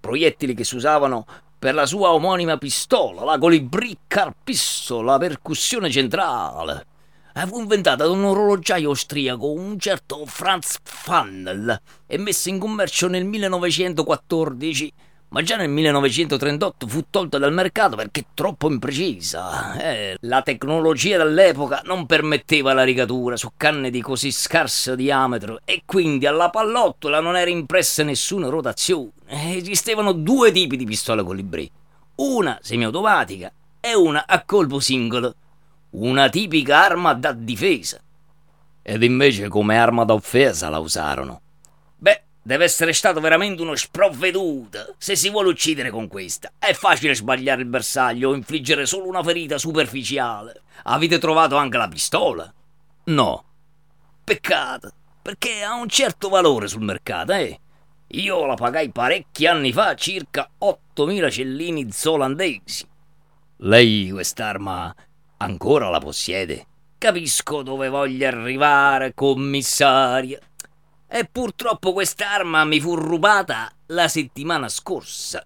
[0.00, 1.24] Proiettili che si usavano
[1.56, 6.86] per la sua omonima pistola, la colibrì carpisso, la percussione centrale.
[7.32, 13.06] E fu inventata da un orologiaio austriaco, un certo Franz Fannel, e messa in commercio
[13.06, 14.92] nel 1914
[15.30, 19.74] ma già nel 1938 fu tolta dal mercato perché troppo imprecisa.
[19.78, 25.82] Eh, la tecnologia dell'epoca non permetteva la rigatura su canne di così scarso diametro e
[25.84, 29.10] quindi alla pallottola non era impressa nessuna rotazione.
[29.26, 31.70] Esistevano due tipi di pistola colibrì,
[32.16, 35.34] una semiautomatica e una a colpo singolo,
[35.90, 38.00] una tipica arma da difesa.
[38.80, 41.42] Ed invece come arma da offesa la usarono.
[42.48, 46.50] Deve essere stato veramente uno sprovveduto se si vuole uccidere con questa.
[46.58, 50.62] È facile sbagliare il bersaglio o infliggere solo una ferita superficiale.
[50.84, 52.50] Avete trovato anche la pistola?
[53.04, 53.44] No.
[54.24, 57.60] Peccato, perché ha un certo valore sul mercato, eh?
[58.12, 62.88] Io la pagai parecchi anni fa, circa 8.000 cellini zolandesi.
[63.58, 64.94] Lei quest'arma
[65.36, 66.66] ancora la possiede?
[66.96, 70.38] Capisco dove voglia arrivare, commissaria.
[71.10, 75.42] E purtroppo quest'arma mi fu rubata la settimana scorsa.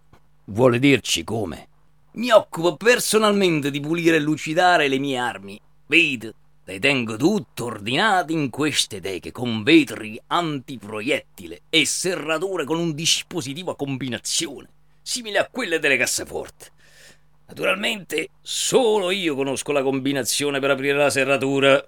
[0.47, 1.69] Vuole dirci come?
[2.15, 5.61] Mi occupo personalmente di pulire e lucidare le mie armi.
[5.87, 12.93] Vede, le tengo tutte ordinate in queste teche con vetri antiproiettile e serrature con un
[12.93, 14.69] dispositivo a combinazione,
[15.01, 16.67] simile a quelle delle casseforti.
[17.47, 21.83] Naturalmente, solo io conosco la combinazione per aprire la serratura.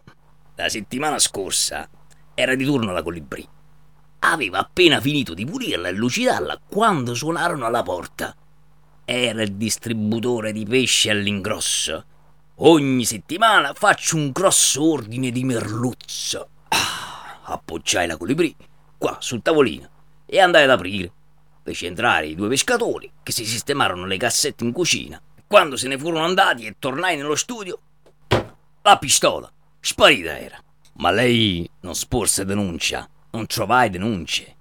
[0.55, 1.91] La settimana scorsa
[2.35, 3.49] era di turno la colibrì
[4.31, 8.35] aveva appena finito di pulirla e lucidarla quando suonarono alla porta.
[9.05, 12.05] Era il distributore di pesce all'ingrosso.
[12.59, 16.49] Ogni settimana faccio un grosso ordine di merluzzo.
[16.69, 18.55] Ah, appoggiai la colibrì
[18.97, 19.89] qua sul tavolino
[20.25, 21.13] e andai ad aprire.
[21.63, 25.21] Feci entrare i due pescatori che si sistemarono le cassette in cucina.
[25.47, 27.79] Quando se ne furono andati e tornai nello studio,
[28.83, 30.59] la pistola sparita era.
[30.97, 34.55] Ma lei non sporse denuncia, non trovai denunce.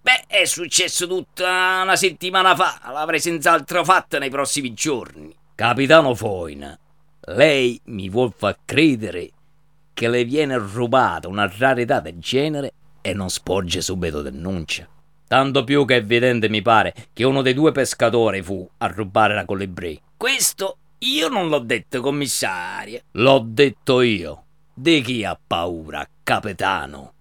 [0.00, 5.34] Beh, è successo tutta una settimana fa, l'avrei senz'altro fatta nei prossimi giorni.
[5.54, 6.78] Capitano Foina,
[7.26, 9.30] lei mi vuol far credere
[9.92, 14.88] che le viene rubata una rarità del genere e non sporge subito denuncia.
[15.26, 19.44] Tanto più che evidente mi pare che uno dei due pescatori fu a rubare la
[19.44, 20.00] colibrì.
[20.16, 23.02] Questo io non l'ho detto, commissario.
[23.12, 24.44] L'ho detto io.
[24.72, 27.12] Di chi ha paura, capitano?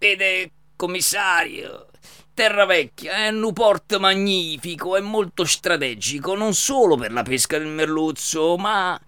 [0.00, 1.88] Vede, commissario,
[2.32, 8.56] Terravecchia è un porto magnifico e molto strategico, non solo per la pesca del merluzzo,
[8.56, 8.98] ma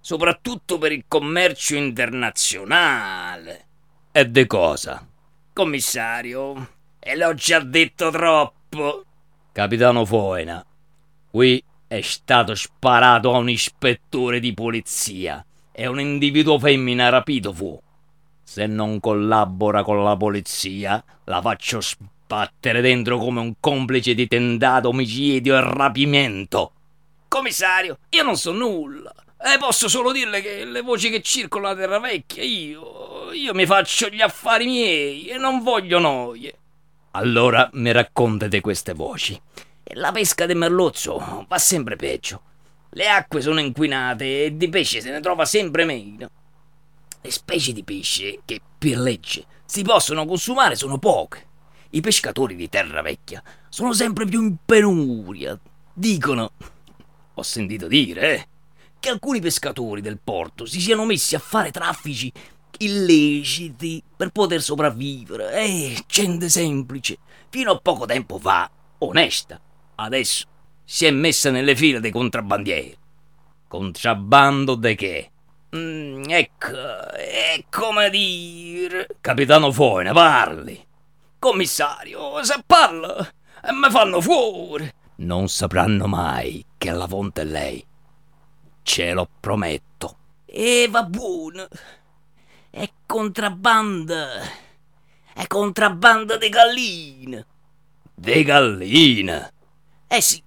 [0.00, 3.66] soprattutto per il commercio internazionale.
[4.10, 5.06] E di cosa?
[5.52, 9.04] Commissario, e l'ho già detto troppo.
[9.52, 10.64] Capitano Foena,
[11.30, 17.78] qui è stato sparato a un ispettore di polizia e un individuo femmina rapito fu.
[18.50, 24.88] Se non collabora con la polizia, la faccio sbattere dentro come un complice di tentato
[24.88, 26.72] omicidio e rapimento.
[27.28, 29.12] Commissario, io non so nulla.
[29.36, 33.32] E posso solo dirle che le voci che circolano a terra vecchia, io.
[33.32, 36.54] io mi faccio gli affari miei e non voglio noie.
[37.10, 39.38] Allora mi raccontate queste voci.
[39.92, 42.40] La pesca del merluzzo va sempre peggio.
[42.92, 46.30] Le acque sono inquinate e di pesce se ne trova sempre meno.
[47.20, 51.46] Le specie di pesce che per legge si possono consumare sono poche.
[51.90, 55.58] I pescatori di terra vecchia sono sempre più in penuria.
[55.92, 56.52] Dicono,
[57.34, 58.48] ho sentito dire, eh,
[59.00, 62.32] che alcuni pescatori del porto si siano messi a fare traffici
[62.78, 65.52] illeciti per poter sopravvivere.
[65.52, 69.60] Eh, gente semplice, fino a poco tempo fa, onesta.
[69.96, 70.46] Adesso
[70.84, 72.96] si è messa nelle file dei contrabbandieri.
[73.66, 75.30] Contrabbando de che?
[75.76, 79.06] Mm, ecco, è come dire...
[79.20, 80.86] Capitano Foina, parli.
[81.38, 83.18] Commissario, se parla,
[83.62, 84.90] e me fanno fuori.
[85.16, 87.84] Non sapranno mai che la fonte è lei.
[88.82, 90.16] Ce lo prometto.
[90.46, 91.68] E va buono.
[92.70, 94.40] È contrabbanda.
[95.34, 97.46] È contrabbanda di gallina.
[98.14, 99.52] De gallina?
[100.08, 100.42] Eh sì,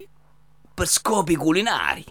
[0.73, 2.03] per scopi culinari.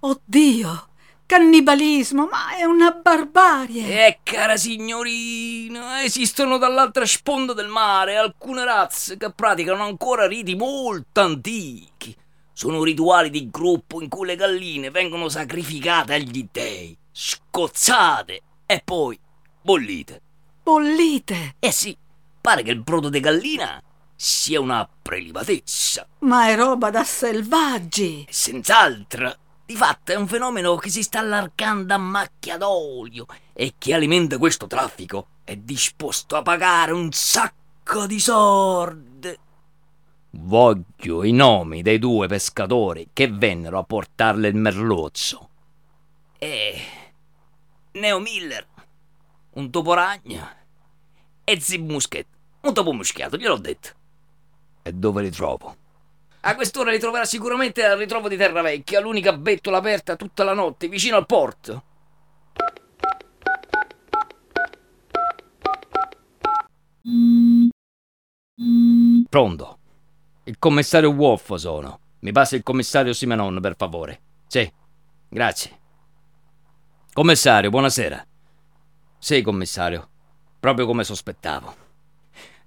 [0.00, 0.88] Oddio,
[1.26, 4.06] cannibalismo, ma è una barbarie.
[4.06, 11.20] Eh, cara signorina, esistono dall'altra sponda del mare alcune razze che praticano ancora riti molto
[11.20, 12.14] antichi.
[12.52, 19.18] Sono rituali di gruppo in cui le galline vengono sacrificate agli dei, scozzate e poi
[19.60, 20.20] bollite.
[20.62, 21.56] Bollite.
[21.58, 21.96] Eh sì,
[22.40, 23.82] pare che il brodo di gallina
[24.14, 26.06] sia una prelibatezza.
[26.20, 28.26] Ma è roba da selvaggi.
[28.30, 29.36] Senz'altro.
[29.66, 33.24] Di fatto è un fenomeno che si sta allargando a macchia d'olio
[33.54, 39.38] e chi alimenta questo traffico è disposto a pagare un sacco di soldi.
[40.32, 45.48] Voglio i nomi dei due pescatori che vennero a portarle il merluzzo.
[46.36, 46.80] E
[47.92, 48.66] Neo Miller,
[49.52, 50.48] un toporagno,
[51.42, 52.26] e Zib Muschet,
[52.60, 53.88] un topo muschiato, gliel'ho detto.
[54.82, 55.76] E dove li trovo?
[56.46, 60.52] A quest'ora li troverà sicuramente al ritrovo di Terra Vecchia, l'unica bettola aperta tutta la
[60.52, 61.84] notte, vicino al porto.
[69.30, 69.78] Pronto?
[70.44, 72.00] Il commissario Wolf sono.
[72.20, 74.20] Mi passa il commissario Simenon, per favore.
[74.46, 74.70] Sì,
[75.30, 75.78] grazie.
[77.14, 78.26] Commissario, buonasera.
[79.18, 80.10] Sì, commissario,
[80.60, 81.74] proprio come sospettavo.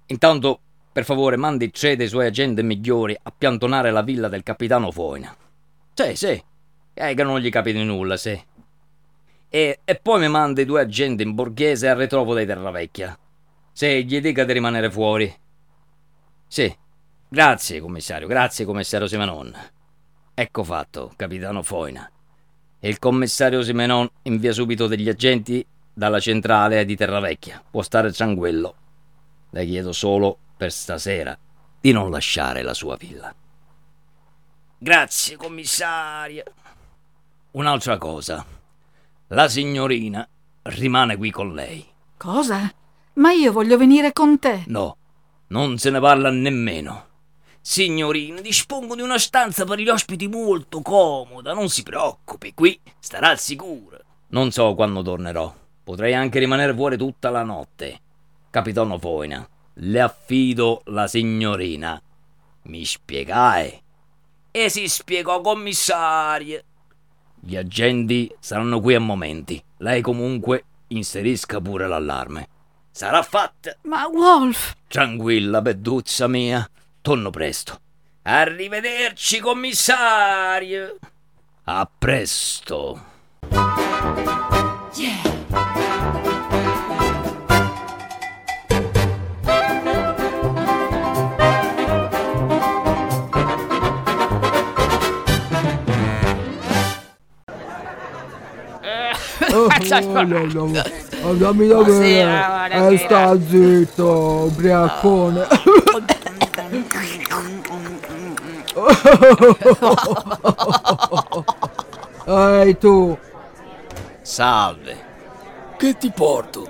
[0.06, 0.62] Intanto,
[0.98, 5.32] per favore, mandi tre dei suoi agenti migliori a piantonare la villa del capitano Foina.
[5.94, 6.44] Sì, sì,
[6.92, 8.36] eh, che non gli capiti nulla, sì.
[9.48, 13.16] E, e poi mi mandi due agenti in borghese al ritrovo dei Terravecchia.
[13.70, 15.32] Sì, gli dica di rimanere fuori.
[16.48, 16.76] Sì,
[17.28, 19.54] grazie, commissario, grazie, commissario Simenon.
[20.34, 22.10] Ecco fatto, capitano Foina.
[22.80, 27.62] Il commissario Simenon invia subito degli agenti dalla centrale di Terravecchia.
[27.70, 28.74] Può stare tranquillo.
[29.50, 31.38] Le chiedo solo per stasera
[31.80, 33.32] di non lasciare la sua villa.
[34.76, 36.42] Grazie, commissaria.
[37.52, 38.44] Un'altra cosa.
[39.28, 40.28] La signorina
[40.62, 41.86] rimane qui con lei.
[42.16, 42.70] Cosa?
[43.14, 44.64] Ma io voglio venire con te.
[44.66, 44.96] No,
[45.48, 47.06] non se ne parla nemmeno.
[47.60, 53.28] Signorina, dispongo di una stanza per gli ospiti molto comoda, non si preoccupi, qui starà
[53.28, 53.98] al sicuro.
[54.28, 55.54] Non so quando tornerò.
[55.84, 58.00] Potrei anche rimanere fuori tutta la notte.
[58.50, 59.46] Capitano Foina,
[59.80, 62.00] le affido la signorina.
[62.62, 63.80] Mi spiegai?
[64.50, 66.62] E si spiegò, commissario.
[67.40, 69.62] Gli agenti saranno qui a momenti.
[69.78, 72.48] Lei comunque inserisca pure l'allarme.
[72.90, 73.76] Sarà fatta.
[73.82, 74.74] Ma Wolf!
[74.88, 76.68] Tranquilla, peduzza mia.
[77.00, 77.80] Torno presto.
[78.22, 80.98] Arrivederci, commissario.
[81.64, 83.00] A presto.
[99.52, 99.68] Oh,
[100.24, 101.34] no, no, no.
[101.34, 102.92] Dammi da bere.
[102.92, 105.46] Eh, sta zitto, ubriacone.
[112.26, 113.16] Ehi tu,
[114.22, 115.06] Salve.
[115.78, 116.68] Che ti porto?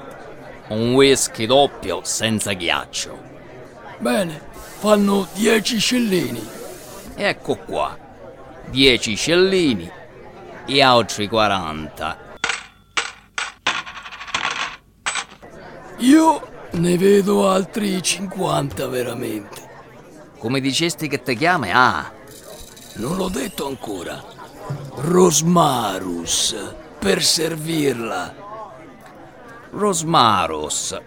[0.69, 3.19] Un whisky doppio senza ghiaccio.
[3.99, 4.41] Bene,
[4.79, 6.47] fanno 10 scellini.
[7.17, 7.97] Ecco qua.
[8.71, 9.91] 10 scellini
[10.67, 12.28] e altri 40.
[15.99, 19.67] Io ne vedo altri 50 veramente.
[20.39, 21.71] Come dicesti che ti chiami?
[21.73, 22.13] Ah,
[22.95, 24.23] Non l'ho detto ancora.
[24.97, 26.55] Rosmarus,
[26.99, 28.35] per servirla.
[29.71, 31.01] Rosmaros.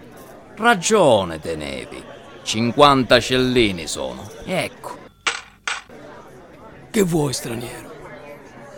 [0.55, 2.03] Ragione tenevi.
[2.43, 4.29] 50 scellini sono.
[4.43, 4.97] Ecco.
[6.89, 7.89] Che vuoi, straniero?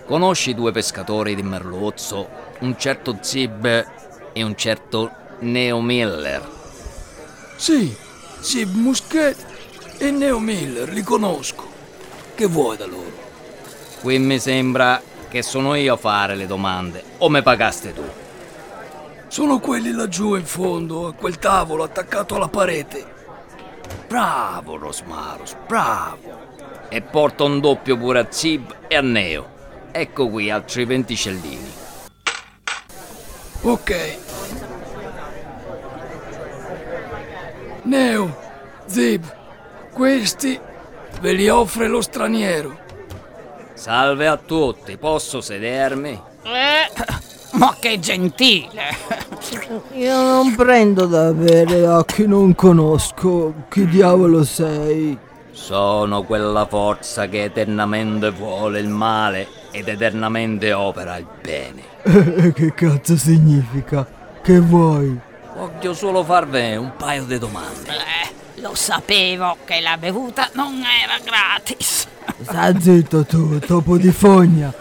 [0.05, 3.65] Conosci due pescatori di merluzzo, un certo Zib
[4.33, 6.47] e un certo Neo Miller?
[7.55, 7.95] Sì,
[8.39, 9.35] Sib Musquet
[9.97, 11.71] e Neo Miller, li conosco.
[12.35, 13.11] Che vuoi da loro?
[14.01, 18.03] Qui mi sembra che sono io a fare le domande, o me pagaste tu?
[19.27, 23.05] Sono quelli laggiù in fondo, a quel tavolo attaccato alla parete.
[24.07, 26.51] Bravo Rosmaros, bravo!
[26.89, 29.49] E porto un doppio pure a Zib e a Neo.
[29.91, 31.71] Ecco qui altri 20 scellini.
[33.61, 34.32] Ok.
[37.83, 38.33] Neo,
[38.85, 39.23] Zib,
[39.91, 40.57] questi
[41.19, 42.77] ve li offre lo straniero.
[43.73, 46.17] Salve a tutti, posso sedermi?
[47.53, 48.83] Ma che gentile!
[49.93, 53.65] io non prendo da bere a chi non conosco.
[53.69, 55.17] Chi diavolo sei?
[55.51, 61.91] Sono quella forza che eternamente vuole il male ed eternamente opera il bene.
[62.45, 64.07] Eh, che cazzo significa?
[64.41, 65.31] Che vuoi?
[65.55, 67.89] Voglio solo farvi un paio di domande.
[67.89, 72.07] Eh, lo sapevo che la bevuta non era gratis.
[72.41, 74.73] Sta zitto tu, topo di fogna.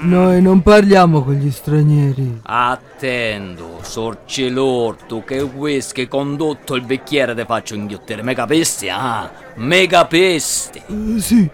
[0.00, 2.40] Noi non parliamo con gli stranieri.
[2.42, 8.22] Attendo, sorci l'orto, che whisky condotto il bicchiere te faccio inghiottere.
[8.22, 9.30] Me capisti, ah?
[9.54, 10.82] Me capisti?
[10.86, 11.48] Eh, sì,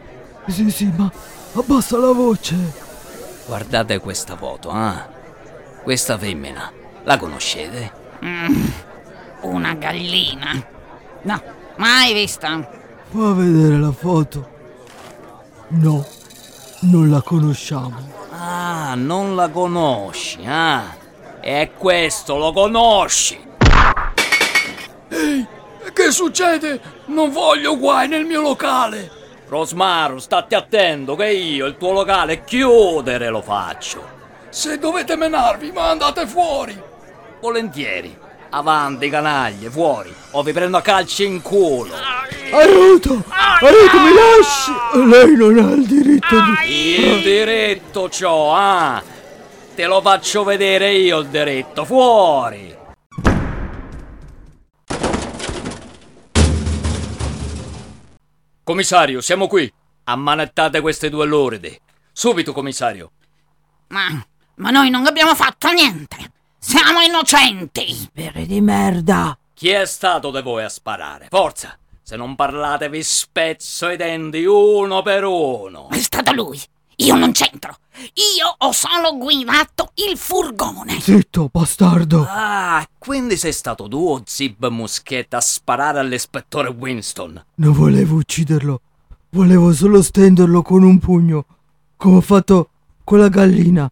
[0.49, 1.11] sì, sì, ma
[1.53, 2.57] abbassa la voce.
[3.47, 5.09] Guardate questa foto, ah?
[5.83, 6.73] Questa femmina,
[7.05, 8.01] la conoscete?
[8.23, 10.65] Una gallina.
[11.23, 11.43] No,
[11.77, 12.69] mai vista.
[13.11, 14.49] Fa vedere la foto.
[15.69, 16.07] No,
[16.83, 17.97] non la conosciamo.
[18.31, 20.95] Ah, non la conosci, ah?
[21.41, 23.41] E questo lo conosci?
[25.09, 25.47] Ehi,
[25.93, 26.81] che succede?
[27.07, 29.11] Non voglio guai nel mio locale.
[29.49, 34.03] Rosmaro, state attento che io il tuo locale chiudere lo faccio.
[34.49, 36.91] Se dovete menarvi, ma andate fuori.
[37.43, 38.17] Volentieri.
[38.51, 40.15] Avanti, canaglie, fuori.
[40.31, 41.93] O vi prendo a calci in culo.
[42.53, 43.25] Aiuto!
[43.27, 44.71] Aiuto, mi lasci!
[45.09, 47.01] Lei non ha il diritto di...
[47.01, 49.03] Il diritto c'ho, ah!
[49.75, 52.77] Te lo faccio vedere io il diritto, fuori!
[58.63, 59.73] Commissario, siamo qui.
[60.05, 61.81] Ammanettate queste due loride.
[62.13, 63.11] Subito, commissario.
[63.89, 64.25] Ma,
[64.57, 66.31] ma noi non abbiamo fatto niente.
[66.65, 67.93] Siamo innocenti.
[67.93, 69.37] Spere di merda!
[69.53, 71.27] Chi è stato di voi a sparare?
[71.29, 71.77] Forza!
[72.01, 75.89] Se non parlate vi spezzo i denti uno per uno.
[75.91, 76.61] È stato lui.
[76.99, 77.79] Io non c'entro.
[78.39, 81.01] Io ho solo guidato il furgone.
[81.01, 82.25] Zitto, bastardo!
[82.29, 87.45] Ah, quindi sei stato tu o Zib Muschetta a sparare all'ispettore Winston?
[87.57, 88.81] Non volevo ucciderlo.
[89.31, 91.45] Volevo solo stenderlo con un pugno,
[91.97, 92.69] come ho fatto
[93.03, 93.91] con la gallina.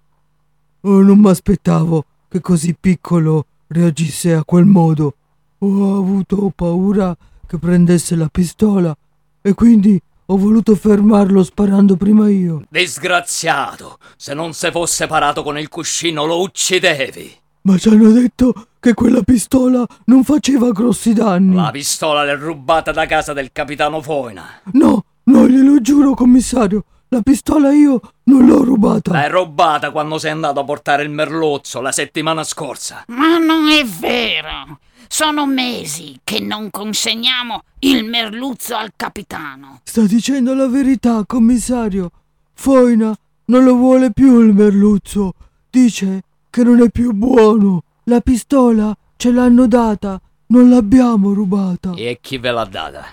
[0.83, 5.15] Oh, non mi aspettavo che così piccolo reagisse a quel modo.
[5.59, 7.15] Ho avuto paura
[7.47, 8.97] che prendesse la pistola
[9.43, 10.01] e quindi
[10.31, 12.63] Ho voluto fermarlo sparando prima io.
[12.69, 13.99] Disgraziato!
[14.17, 17.37] Se non se fosse parato con il cuscino lo uccidevi!
[17.63, 21.57] Ma ci hanno detto che quella pistola non faceva grossi danni.
[21.57, 24.61] La pistola l'è rubata da casa del capitano Foina.
[24.75, 26.85] No, no, glielo giuro, commissario.
[27.13, 29.11] La pistola io non l'ho rubata.
[29.11, 33.03] L'hai rubata quando sei andato a portare il merluzzo la settimana scorsa.
[33.09, 34.79] Ma non è vero.
[35.09, 39.81] Sono mesi che non consegniamo il merluzzo al capitano.
[39.83, 42.13] Sta dicendo la verità, commissario.
[42.55, 43.13] Foina
[43.47, 45.35] non lo vuole più il merluzzo.
[45.69, 47.83] Dice che non è più buono.
[48.05, 51.93] La pistola ce l'hanno data, non l'abbiamo rubata.
[51.97, 53.05] E chi ve l'ha data?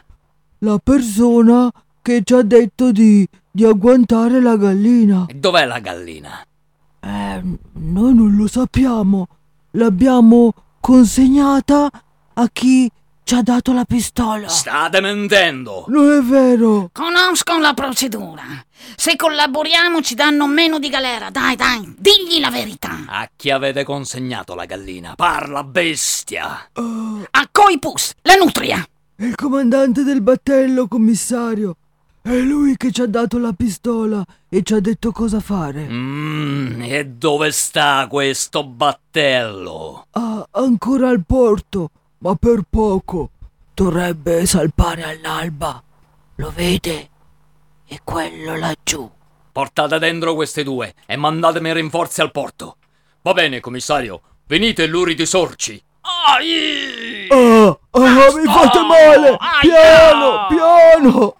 [0.60, 3.28] La persona che ci ha detto di,
[3.58, 5.26] di agguantare la gallina.
[5.28, 6.45] E dov'è la gallina?
[6.99, 7.41] Eh,
[7.74, 9.28] noi non lo sappiamo.
[9.72, 11.89] L'abbiamo consegnata
[12.36, 12.88] a chi
[13.24, 14.47] ci ha dato la pistola.
[14.47, 15.86] State mentendo!
[15.88, 16.91] Non è vero.
[16.93, 18.43] Conosco la procedura.
[18.95, 21.32] Se collaboriamo ci danno meno di galera.
[21.32, 23.05] Dai, dai, digli la verità.
[23.08, 25.16] A chi avete consegnato la gallina?
[25.16, 26.70] Parla, bestia!
[26.74, 28.88] A Coipus, la nutria.
[29.16, 31.76] È il comandante del battello, commissario.
[32.28, 35.88] È lui che ci ha dato la pistola e ci ha detto cosa fare.
[35.88, 40.08] Mmm, e dove sta questo battello?
[40.12, 43.30] Ah, ancora al porto, ma per poco.
[43.74, 45.82] Dovrebbe salpare all'alba.
[46.36, 47.10] Lo vede?
[47.88, 49.10] È quello laggiù.
[49.50, 52.76] Portate dentro queste due e mandatemi rinforzi al porto.
[53.22, 54.20] Va bene, commissario.
[54.48, 55.82] Venite, luridi sorci.
[56.02, 57.30] Ai!
[57.30, 59.38] Ah, ah, mi fate male!
[59.62, 61.36] Piano, piano!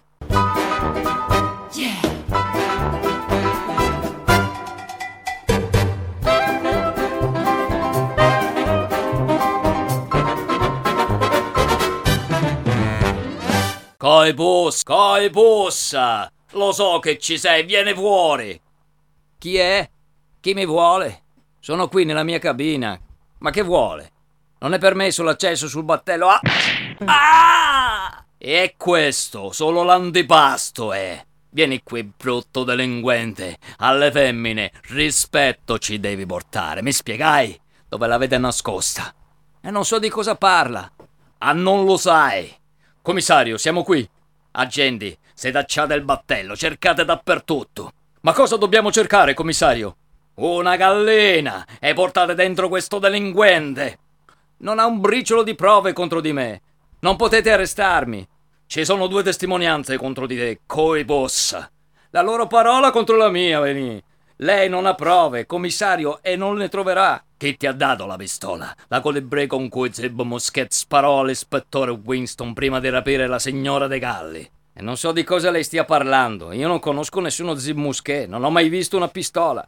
[14.00, 15.96] Coibus, Coibus!
[16.52, 18.60] Lo so che ci sei, vieni fuori!
[19.36, 19.90] Chi è?
[20.38, 21.22] Chi mi vuole?
[21.58, 22.96] Sono qui nella mia cabina.
[23.38, 24.12] Ma che vuole?
[24.60, 26.28] Non è permesso l'accesso sul battello.
[26.28, 26.40] Ah!
[27.06, 28.24] ah!
[28.38, 31.20] E questo, solo l'antipasto è.
[31.50, 33.58] Vieni qui, brutto delinquente.
[33.78, 36.82] Alle femmine, rispetto ci devi portare.
[36.82, 37.60] Mi spiegai?
[37.88, 39.12] Dove l'avete nascosta?
[39.60, 40.88] E non so di cosa parla.
[41.38, 42.58] Ah, non lo sai.
[43.08, 44.06] Commissario, siamo qui.
[44.50, 47.92] Agenti, setacciate il battello, cercate dappertutto.
[48.20, 49.96] Ma cosa dobbiamo cercare, commissario?
[50.34, 53.98] Una gallina e portate dentro questo delinquente.
[54.58, 56.60] Non ha un briciolo di prove contro di me.
[56.98, 58.28] Non potete arrestarmi.
[58.66, 61.56] Ci sono due testimonianze contro di te, coibos.
[62.10, 64.04] La loro parola contro la mia, veni.
[64.36, 67.24] Lei non ha prove, commissario, e non ne troverà.
[67.38, 68.74] Chi ti ha dato la pistola?
[68.88, 74.00] La colibre con cui Zeb Moschet sparò all'ispettore Winston prima di rapire la signora De
[74.00, 74.50] Galli.
[74.72, 76.50] E non so di cosa lei stia parlando.
[76.50, 79.64] Io non conosco nessuno Zeb Moschet, non ho mai visto una pistola.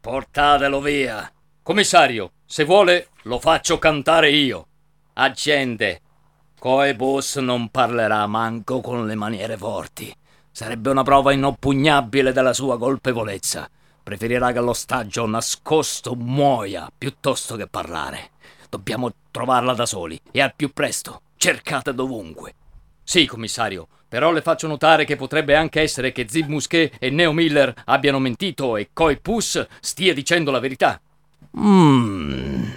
[0.00, 1.30] Portatelo via.
[1.62, 4.66] Commissario, se vuole, lo faccio cantare io.
[5.12, 6.00] Agente,
[6.58, 10.10] Coebus non parlerà manco con le maniere forti.
[10.50, 13.68] Sarebbe una prova inoppugnabile della sua colpevolezza.
[14.02, 18.30] Preferirà che l'ostaggio nascosto muoia piuttosto che parlare.
[18.68, 21.22] Dobbiamo trovarla da soli e al più presto.
[21.36, 22.54] Cercate dovunque.
[23.02, 27.32] Sì, commissario, però le faccio notare che potrebbe anche essere che Zib Musquet e Neo
[27.32, 31.00] Miller abbiano mentito e Coy Puss stia dicendo la verità.
[31.56, 32.72] Mmm.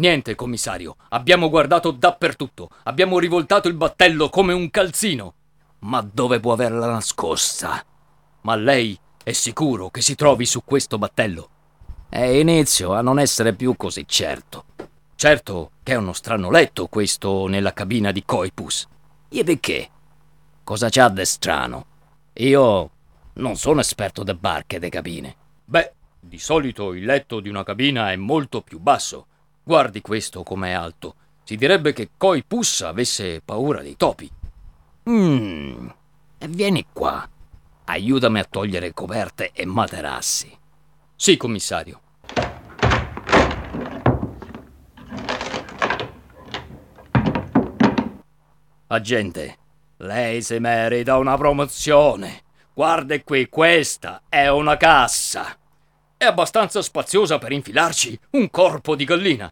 [0.00, 0.96] Niente, commissario.
[1.10, 2.70] Abbiamo guardato dappertutto.
[2.84, 5.34] Abbiamo rivoltato il battello come un calzino.
[5.80, 7.84] Ma dove può averla nascosta?
[8.40, 11.50] Ma lei è sicuro che si trovi su questo battello?
[12.08, 14.64] E inizio a non essere più così certo.
[15.16, 18.88] Certo che è uno strano letto questo nella cabina di Coipus.
[19.28, 19.90] E perché?
[20.64, 21.86] Cosa c'ha di strano?
[22.34, 22.90] Io
[23.34, 25.36] non sono esperto de barche e de cabine.
[25.62, 29.26] Beh, di solito il letto di una cabina è molto più basso.
[29.62, 31.14] Guardi questo com'è alto.
[31.44, 34.30] Si direbbe che Coi Puss avesse paura dei topi.
[35.08, 35.92] Mmm.
[36.48, 37.28] Vieni qua.
[37.84, 40.56] Aiutami a togliere coperte e materassi.
[41.16, 42.00] Sì, commissario.
[48.86, 49.58] Agente,
[49.98, 52.42] lei si merita una promozione.
[52.72, 55.59] Guardi qui, questa è una cassa.
[56.22, 59.50] È abbastanza spaziosa per infilarci un corpo di gallina.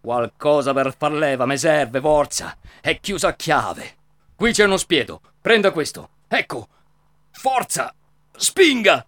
[0.00, 2.56] Qualcosa per far leva mi serve, forza.
[2.80, 3.96] È chiusa a chiave.
[4.36, 5.20] Qui c'è uno spiedo.
[5.40, 6.10] Prenda questo.
[6.28, 6.68] Ecco.
[7.32, 7.92] Forza!
[8.36, 9.04] Spinga!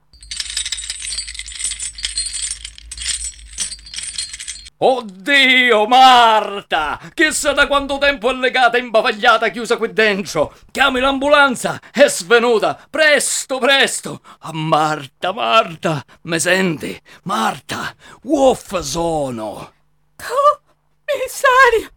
[4.81, 7.01] Oddio, Marta!
[7.13, 10.55] Chissà da quanto tempo è legata, imbavagliata, chiusa qui dentro!
[10.71, 11.81] Chiami l'ambulanza!
[11.91, 12.79] È svenuta!
[12.89, 14.21] Presto, presto!
[14.39, 16.01] Ah, Marta, Marta!
[16.23, 16.97] Me senti?
[17.25, 17.93] Marta!
[18.23, 19.73] Uff sono!
[20.15, 21.91] Commissario!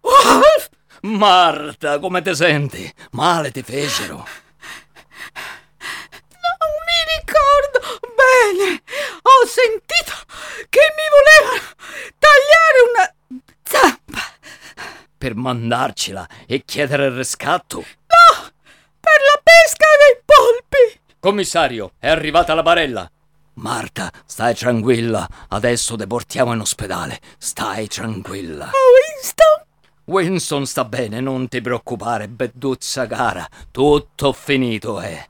[0.00, 0.70] Wolf!
[1.02, 2.92] Marta, come ti senti?
[3.12, 4.26] Male ti fecero?
[6.26, 7.78] Non mi ricordo
[8.16, 8.82] bene!
[9.40, 10.14] Ho sentito
[10.68, 11.62] che mi volevano
[12.18, 13.14] tagliare una
[13.62, 14.20] zampa!
[15.16, 17.76] Per mandarcela e chiedere il riscatto?
[17.76, 18.50] No!
[18.98, 21.00] Per la pesca dei polpi!
[21.20, 23.08] Commissario, è arrivata la barella.
[23.54, 25.28] Marta, stai tranquilla.
[25.48, 27.20] Adesso te portiamo in ospedale.
[27.38, 28.70] Stai tranquilla.
[28.72, 29.66] Winston?
[30.06, 33.46] Winston sta bene, non ti preoccupare, bedduzza cara.
[33.70, 35.28] Tutto finito è.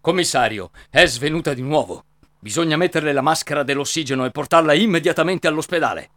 [0.00, 2.04] Commissario, è svenuta di nuovo.
[2.42, 6.10] Bisogna metterle la maschera dell'ossigeno e portarla immediatamente all'ospedale.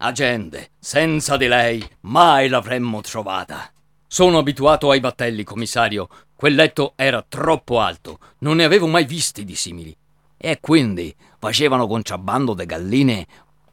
[0.00, 3.68] Agende, senza di lei mai l'avremmo trovata.
[4.06, 6.08] Sono abituato ai battelli, commissario.
[6.36, 9.96] Quel letto era troppo alto, non ne avevo mai visti di simili.
[10.38, 13.26] E quindi facevano contrabbando de galline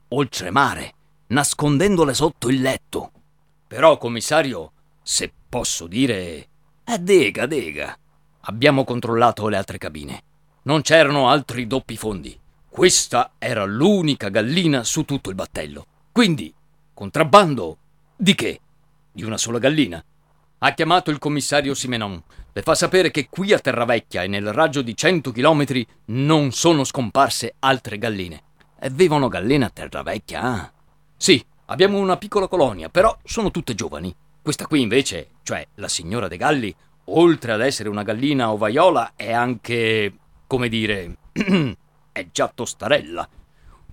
[0.10, 0.94] oltremare,
[1.28, 3.12] nascondendole sotto il letto.
[3.68, 6.48] Però, commissario, se posso dire...
[6.84, 7.98] Eh, dega, dega.
[8.42, 10.24] Abbiamo controllato le altre cabine.
[10.64, 12.38] Non c'erano altri doppi fondi.
[12.68, 15.86] Questa era l'unica gallina su tutto il battello.
[16.12, 16.54] Quindi,
[16.94, 17.78] contrabbando
[18.16, 18.60] di che?
[19.12, 20.04] Di una sola gallina?
[20.58, 22.22] Ha chiamato il commissario Simenon.
[22.58, 26.86] Le fa sapere che qui a Terravecchia e nel raggio di 100 chilometri non sono
[26.86, 28.44] scomparse altre galline.
[28.80, 30.72] E vivono galline a Terravecchia, ah?
[31.18, 34.16] Sì, abbiamo una piccola colonia, però sono tutte giovani.
[34.42, 36.74] Questa qui invece, cioè la signora De Galli,
[37.08, 40.14] oltre ad essere una gallina ovaiola, è anche,
[40.48, 41.18] come dire,
[42.14, 43.28] è già tostarella.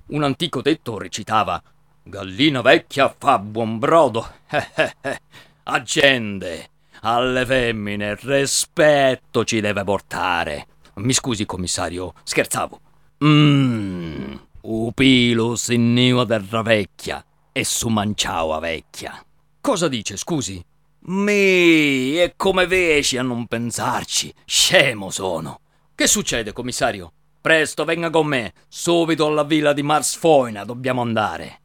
[0.06, 1.60] Un antico detto recitava
[2.04, 4.24] Gallina vecchia fa buon brodo.
[5.64, 6.70] Agende,
[7.05, 10.66] alle femmine rispetto ci deve portare.
[10.94, 12.80] Mi scusi, commissario, scherzavo.
[13.24, 19.24] Mmm, upilo sinniva terra vecchia e su manciao a vecchia.
[19.61, 20.62] Cosa dice, scusi?
[21.05, 24.32] Mi, è come veci a non pensarci.
[24.44, 25.61] Scemo sono.
[25.94, 27.12] Che succede, commissario?
[27.40, 28.53] Presto, venga con me.
[28.68, 31.61] Subito alla villa di Marsfoina dobbiamo andare.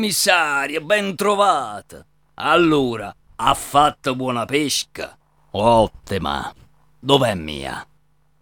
[0.00, 2.02] Commissario, ben trovata.
[2.36, 5.14] Allora, ha fatto buona pesca?
[5.50, 6.50] Ottima.
[6.98, 7.86] Dov'è mia?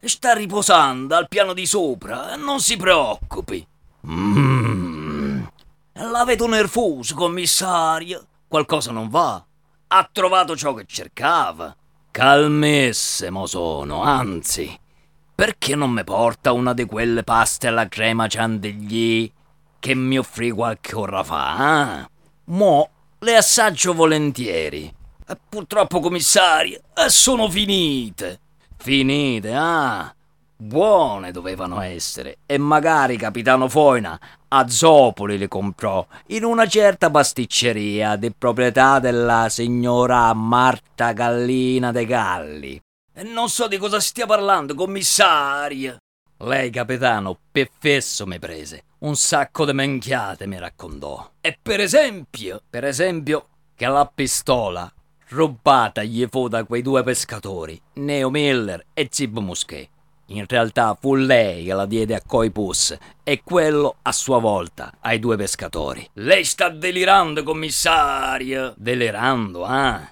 [0.00, 3.66] Sta riposando al piano di sopra, non si preoccupi.
[4.06, 5.48] Mmm.
[5.94, 8.24] La vedo nervoso, commissario.
[8.46, 9.44] Qualcosa non va.
[9.88, 11.74] Ha trovato ciò che cercava.
[12.12, 14.78] Calmissimo sono, anzi.
[15.34, 19.32] Perché non mi porta una di quelle paste alla crema ciandigli
[19.78, 22.02] che mi offrì qualche ora fa?
[22.02, 22.10] Eh?
[22.44, 24.94] Mo le assaggio volentieri.
[25.28, 28.40] E purtroppo, commissario, eh, sono finite.
[28.76, 30.14] Finite, ah?
[30.56, 32.38] Buone dovevano essere.
[32.46, 34.18] E magari capitano Foina
[34.48, 42.06] a Zopoli le comprò in una certa pasticceria di proprietà della signora Marta Gallina de
[42.06, 42.80] Galli.
[43.12, 45.98] E non so di cosa stia parlando, commissario.
[46.42, 48.84] Lei, capitano, per fesso mi prese.
[48.98, 51.32] Un sacco di menchiate mi raccontò.
[51.40, 54.92] E per esempio, per esempio, che la pistola
[55.30, 59.88] rubata gli fu da quei due pescatori, Neo Miller e Zib Muschet.
[60.26, 65.18] In realtà fu lei che la diede a Coipus e quello a sua volta ai
[65.18, 66.08] due pescatori.
[66.14, 68.74] Lei sta delirando, commissario!
[68.76, 70.08] Delirando, ah?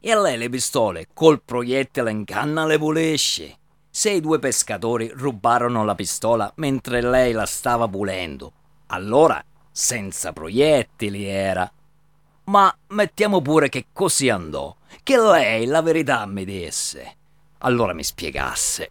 [0.00, 3.58] E a lei le pistole col proiettile in canna le volesce.
[3.94, 8.50] Se i due pescatori rubarono la pistola mentre lei la stava pulendo,
[8.86, 11.70] allora senza proiettili era.
[12.44, 17.16] Ma mettiamo pure che così andò, che lei la verità mi disse.
[17.58, 18.90] Allora mi spiegasse.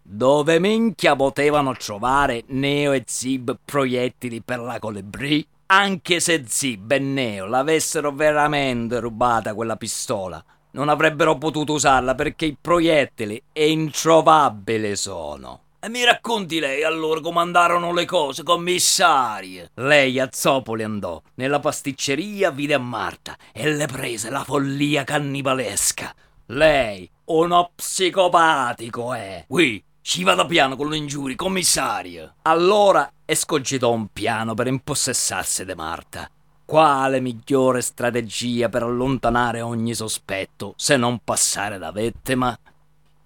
[0.00, 5.44] Dove minchia potevano trovare Neo e Zib proiettili per la colibrì?
[5.66, 10.42] Anche se Zib e Neo l'avessero veramente rubata quella pistola,
[10.72, 15.60] non avrebbero potuto usarla perché i proiettili introvabili sono.
[15.78, 19.68] E mi racconti lei allora come andarono le cose, commissario?
[19.74, 26.12] Lei a Zopoli andò, nella pasticceria vide a Marta e le prese la follia cannibalesca.
[26.46, 29.44] Lei, uno psicopatico è.
[29.46, 32.34] Qui, ci vada piano con le ingiurie, commissario.
[32.42, 36.30] Allora escogitò un piano per impossessarsi di Marta.
[36.66, 42.58] Quale migliore strategia per allontanare ogni sospetto se non passare da vittima?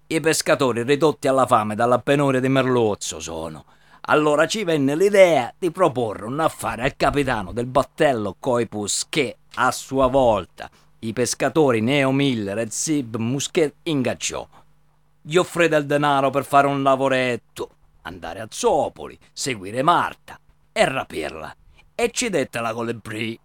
[0.05, 3.65] I pescatori ridotti alla fame dalla penuria di merluzzo sono.
[4.01, 9.71] Allora ci venne l'idea di proporre un affare al capitano del battello Coipus che, a
[9.71, 10.69] sua volta,
[10.99, 14.47] i pescatori Neo Miller e Zib Musquet ingaggiò.
[15.19, 17.69] Gli offrì del denaro per fare un lavoretto,
[18.03, 20.39] andare a Zopoli, seguire Marta
[20.71, 21.55] e rapirla.
[21.95, 23.39] E ci dette la colibrì.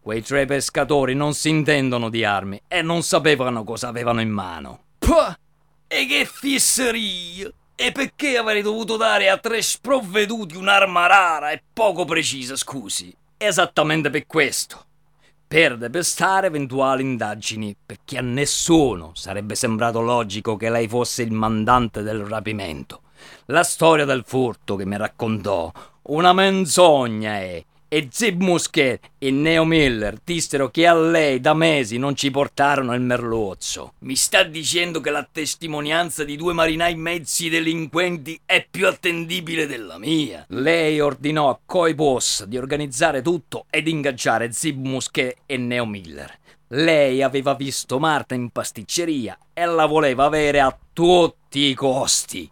[0.00, 4.84] Quei tre pescatori non si intendono di armi e non sapevano cosa avevano in mano.
[4.98, 5.34] Puh!
[5.86, 7.52] E che fisseria!
[7.74, 13.14] E perché avrei dovuto dare a tre sprovveduti un'arma rara e poco precisa, scusi?
[13.36, 14.84] Esattamente per questo.
[15.48, 22.02] Per depestare eventuali indagini, perché a nessuno sarebbe sembrato logico che lei fosse il mandante
[22.02, 23.02] del rapimento.
[23.46, 25.72] La storia del furto che mi raccontò,
[26.02, 31.98] una menzogna è, e Zib Musquet e Neo Miller dissero che a lei da mesi
[31.98, 33.94] non ci portarono il merluzzo.
[34.00, 39.98] Mi sta dicendo che la testimonianza di due marinai mezzi delinquenti è più attendibile della
[39.98, 40.44] mia.
[40.50, 46.38] Lei ordinò a Coi Boss di organizzare tutto ed ingaggiare Zib Musquet e Neo Miller.
[46.68, 52.48] Lei aveva visto Marta in pasticceria e la voleva avere a tutti i costi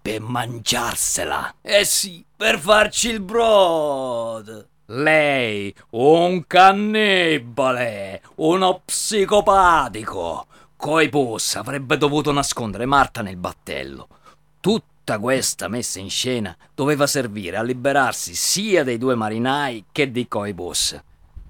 [0.00, 1.54] per mangiarsela.
[1.62, 4.66] Eh sì, per farci il brodo.
[4.86, 10.46] Lei, un cannibale, uno psicopatico.
[10.76, 14.08] Coipus avrebbe dovuto nascondere Marta nel battello.
[14.58, 20.26] Tutta questa messa in scena doveva servire a liberarsi sia dei due marinai che di
[20.26, 20.98] Coibus.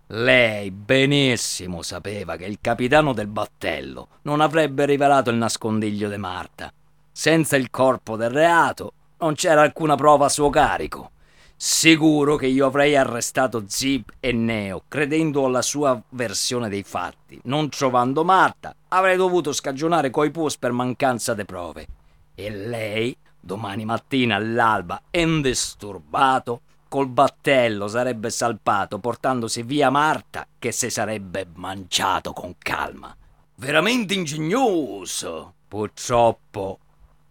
[0.09, 6.73] Lei benissimo sapeva che il capitano del battello non avrebbe rivelato il nascondiglio di Marta
[7.21, 11.11] senza il corpo del reato non c'era alcuna prova a suo carico.
[11.55, 17.39] Sicuro che io avrei arrestato Zip e Neo, credendo alla sua versione dei fatti.
[17.45, 21.87] Non trovando Marta, avrei dovuto scagionare coi pus per mancanza di prove.
[22.35, 30.89] E lei, domani mattina all'alba, indisturbato, col battello sarebbe salpato portandosi via Marta che si
[30.89, 33.15] sarebbe mangiato con calma.
[33.57, 35.53] Veramente ingegnoso.
[35.69, 36.79] Purtroppo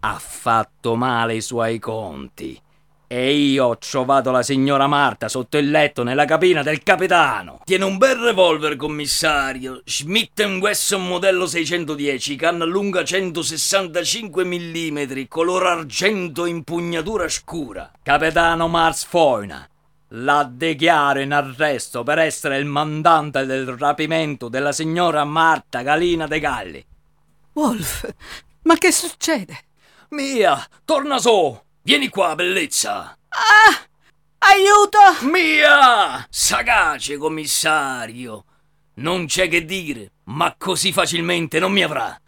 [0.02, 2.62] ha fatto male i suoi conti.
[3.12, 7.62] E io ho trovato la signora Marta sotto il letto nella cabina del capitano.
[7.64, 9.82] Tiene un bel revolver, commissario.
[9.84, 17.91] Schmidt Wesson modello 610, canna lunga 165 mm, color argento, impugnatura scura.
[18.04, 19.68] Capitano Mars Foyna.
[20.10, 26.39] La dichiaro in arresto per essere il mandante del rapimento della signora Marta Galina De
[26.39, 26.86] Galli.
[27.54, 28.08] Wolf,
[28.64, 29.64] ma che succede?
[30.10, 31.62] Mia, torna su!
[31.84, 33.16] Vieni qua, bellezza!
[33.30, 33.88] Ah!
[34.39, 35.30] Aiuto!
[35.32, 36.26] Mia!
[36.28, 38.45] Sagace, commissario!
[38.95, 42.20] Non c'è che dire, ma così facilmente non mi avrà.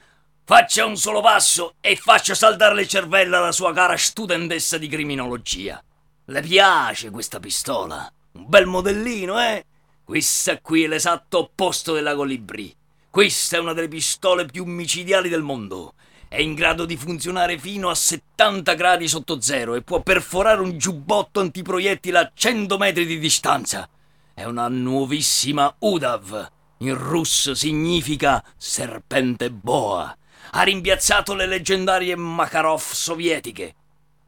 [0.44, 5.84] Faccia un solo passo e faccia saltare le cervella alla sua cara studentessa di criminologia.
[6.26, 8.12] Le piace questa pistola?
[8.34, 9.66] Un bel modellino, eh?
[10.04, 12.76] Questa qui è l'esatto opposto della Colibri.
[13.10, 15.96] Questa è una delle pistole più micidiali del mondo
[16.32, 20.78] è in grado di funzionare fino a 70 gradi sotto zero e può perforare un
[20.78, 23.86] giubbotto antiproiettile a 100 metri di distanza.
[24.34, 26.52] È una nuovissima UDAV.
[26.78, 30.18] In russo significa serpente boa.
[30.52, 33.76] Ha rimpiazzato le leggendarie Makarov sovietiche.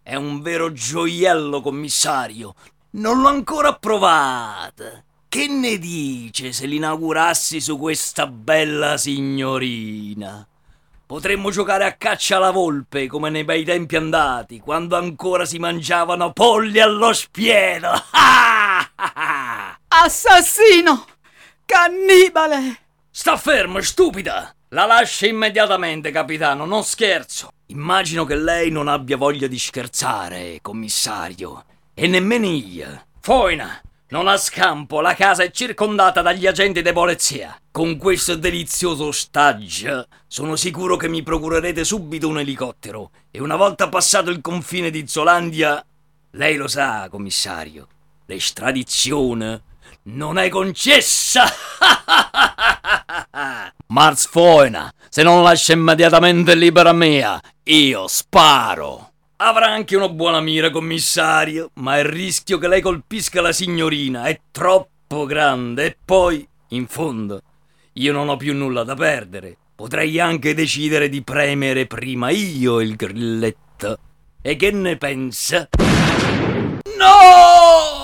[0.03, 2.53] È un vero gioiello, commissario.
[2.95, 5.01] Non l'ho ancora provata.
[5.29, 10.45] Che ne dice se l'inaugurassi su questa bella signorina?
[11.05, 16.31] Potremmo giocare a caccia alla volpe come nei bei tempi andati, quando ancora si mangiavano
[16.31, 17.91] polli allo spieno.
[19.87, 21.05] Assassino!
[21.65, 22.79] Cannibale!
[23.11, 24.55] Sta fermo, stupida!
[24.69, 27.51] La lascia immediatamente, capitano, non scherzo.
[27.67, 31.65] Immagino che lei non abbia voglia di scherzare, commissario.
[31.93, 33.05] E nemmeno io.
[33.19, 33.79] Foina,
[34.13, 37.59] non ha scampo, la casa è circondata dagli agenti di polizia.
[37.71, 43.89] Con questo delizioso ostaggio sono sicuro che mi procurerete subito un elicottero e una volta
[43.89, 45.83] passato il confine di Zolandia,
[46.33, 47.87] lei lo sa, commissario,
[48.27, 49.63] l'estradizione
[50.03, 51.45] non è concessa!
[53.87, 59.12] Mars Foina, se non lascia immediatamente libera mia, io sparo!
[59.45, 64.39] Avrà anche una buona mira, commissario, ma il rischio che lei colpisca la signorina è
[64.51, 67.41] troppo grande e poi, in fondo,
[67.91, 69.57] io non ho più nulla da perdere.
[69.75, 73.97] Potrei anche decidere di premere prima io il grilletto.
[74.41, 75.67] E che ne pensa?
[76.97, 78.02] No!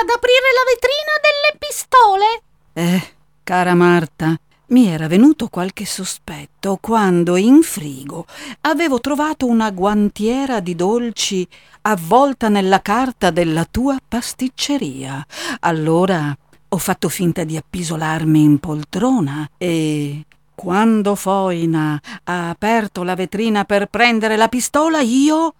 [0.00, 2.42] Ad aprire la vetrina delle pistole?
[2.72, 4.38] Eh, cara Marta,
[4.68, 8.26] mi era venuto qualche sospetto quando in frigo
[8.62, 11.46] avevo trovato una guantiera di dolci
[11.82, 15.24] avvolta nella carta della tua pasticceria.
[15.60, 16.36] Allora
[16.68, 20.24] ho fatto finta di appisolarmi in poltrona e
[20.54, 25.54] quando Foina ha aperto la vetrina per prendere la pistola io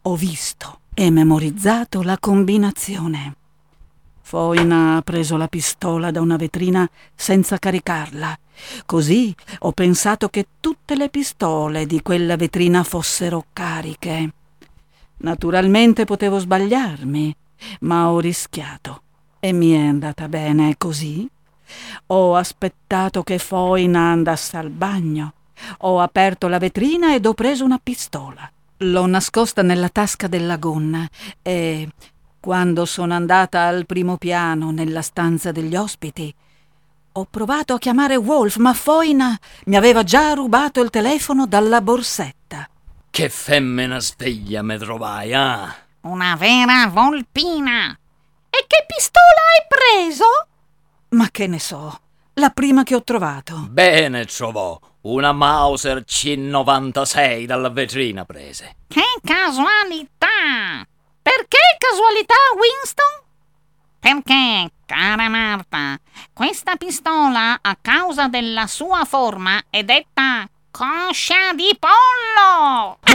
[0.00, 3.34] ho visto e memorizzato la combinazione.
[4.34, 8.36] Foina ha preso la pistola da una vetrina senza caricarla.
[8.84, 14.32] Così ho pensato che tutte le pistole di quella vetrina fossero cariche.
[15.18, 17.32] Naturalmente potevo sbagliarmi,
[17.82, 19.02] ma ho rischiato
[19.38, 21.30] e mi è andata bene così.
[22.06, 25.32] Ho aspettato che Foina andasse al bagno.
[25.82, 28.50] Ho aperto la vetrina ed ho preso una pistola.
[28.78, 31.08] L'ho nascosta nella tasca della gonna
[31.40, 31.88] e
[32.44, 36.34] quando sono andata al primo piano nella stanza degli ospiti
[37.12, 39.34] ho provato a chiamare Wolf, ma Foina
[39.64, 42.68] mi aveva già rubato il telefono dalla borsetta.
[43.08, 45.74] Che femmina sveglia me trovai, ah!
[46.02, 47.98] Una vera volpina.
[48.50, 50.24] E che pistola hai preso?
[51.10, 51.98] Ma che ne so,
[52.34, 53.68] la prima che ho trovato.
[53.70, 58.76] Bene trovò, una Mauser C96 dalla vetrina prese.
[58.86, 60.86] Che casualità!
[61.24, 63.22] Perché casualità, Winston?
[63.98, 65.98] Perché, cara Marta,
[66.34, 72.98] questa pistola, a causa della sua forma, è detta coscia di pollo!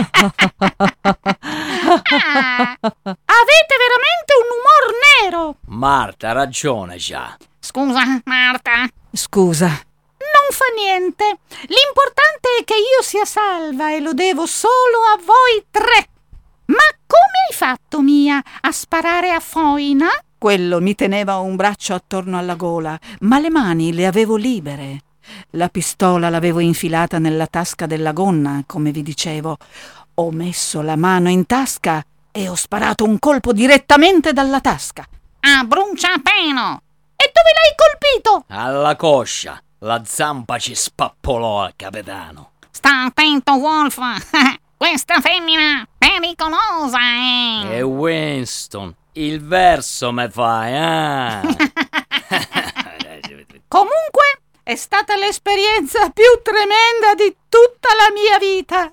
[1.82, 4.84] Ah, avete veramente un umor
[5.22, 5.54] nero!
[5.66, 7.36] Marta ha ragione già.
[7.60, 8.88] Scusa, Marta.
[9.12, 11.38] Scusa, Non fa niente.
[11.66, 16.08] L'importante è che io sia salva e lo devo solo a voi tre.
[16.70, 20.08] Ma come hai fatto, Mia, a sparare a Foina?
[20.40, 25.02] quello mi teneva un braccio attorno alla gola, ma le mani le avevo libere.
[25.50, 29.58] La pistola l'avevo infilata nella tasca della gonna, come vi dicevo.
[30.14, 32.02] Ho messo la mano in tasca
[32.32, 35.04] e ho sparato un colpo direttamente dalla tasca.
[35.40, 36.80] A bruciapelo.
[37.16, 38.44] E dove l'hai colpito?
[38.48, 42.52] Alla coscia, la zampa ci spappolò al capitano.
[42.70, 43.98] Sta attento, Wolf.
[44.82, 47.76] Questa femmina pericolosa è.
[47.76, 51.42] E Winston, il verso me fai, ah!
[53.68, 58.90] Comunque è stata l'esperienza più tremenda di tutta la mia vita.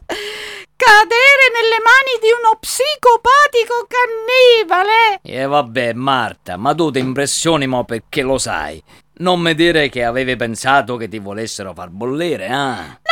[0.76, 5.22] Cadere nelle mani di uno psicopatico cannibale.
[5.24, 8.84] E vabbè, Marta, ma tu ti impressioni mo perché lo sai.
[9.20, 13.00] Non mi dire che avevi pensato che ti volessero far bollire, ah?
[13.02, 13.07] Effetti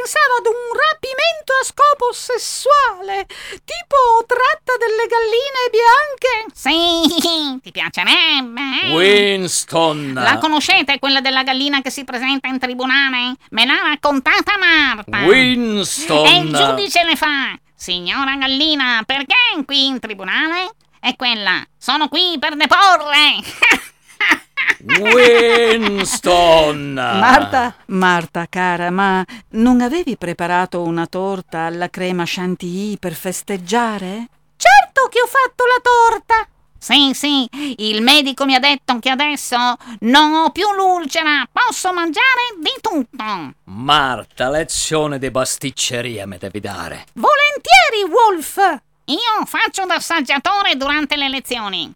[0.00, 3.26] pensavo ad un rapimento a scopo sessuale,
[3.64, 6.54] tipo tratta delle galline bianche.
[6.54, 8.60] Sì, ti piacerebbe.
[8.84, 8.94] eh?
[8.94, 10.14] Winston!
[10.14, 13.34] La conoscete quella della gallina che si presenta in tribunale?
[13.50, 15.18] Me l'ha raccontata Marta.
[15.26, 16.26] Winston!
[16.26, 20.74] E il giudice le fa: Signora gallina, perché è qui in tribunale?
[21.00, 23.36] E quella: Sono qui per deporre.
[24.98, 26.94] Winston!
[26.94, 34.28] Marta, Marta, cara, ma non avevi preparato una torta alla crema chantilly per festeggiare?
[34.56, 36.48] Certo che ho fatto la torta.
[36.78, 37.46] Sì, sì,
[37.76, 39.56] il medico mi ha detto che adesso
[40.00, 43.52] non ho più l'ulcera, posso mangiare di tutto.
[43.64, 47.04] Marta, lezione di pasticceria mi devi dare.
[47.12, 48.56] Volentieri, Wolf!
[49.04, 51.92] Io faccio da assaggiatore durante le lezioni.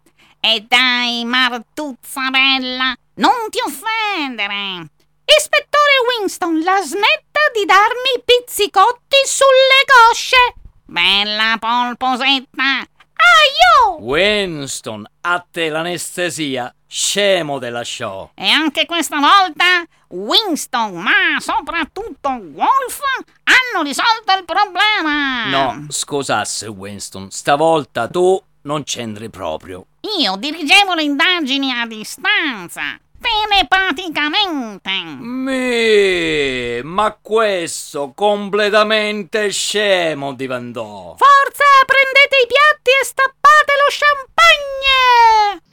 [0.47, 4.91] E dai, Martuzzarella, non ti offendere.
[5.25, 10.53] Ispettore Winston, la smetta di darmi pizzicotti sulle cosce.
[10.85, 12.61] Bella polposetta.
[12.61, 13.97] Aio!
[14.01, 18.29] Winston, a te l'anestesia, scemo della show.
[18.35, 22.99] E anche questa volta Winston, ma soprattutto Wolf,
[23.45, 25.49] hanno risolto il problema.
[25.49, 29.87] No, scusasse Winston, stavolta tu non c'entri proprio.
[30.19, 34.91] Io dirigevo le indagini a distanza, telepaticamente.
[35.17, 41.15] Mi, ma questo completamente scemo diventò.
[41.17, 45.63] Forza, prendete i piatti e stappate lo champagne!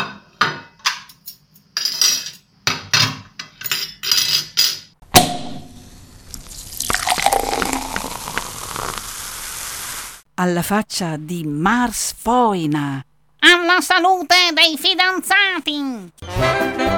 [10.37, 13.05] Alla faccia di Mars Foina.
[13.45, 16.92] Alla salute dei fidanzati.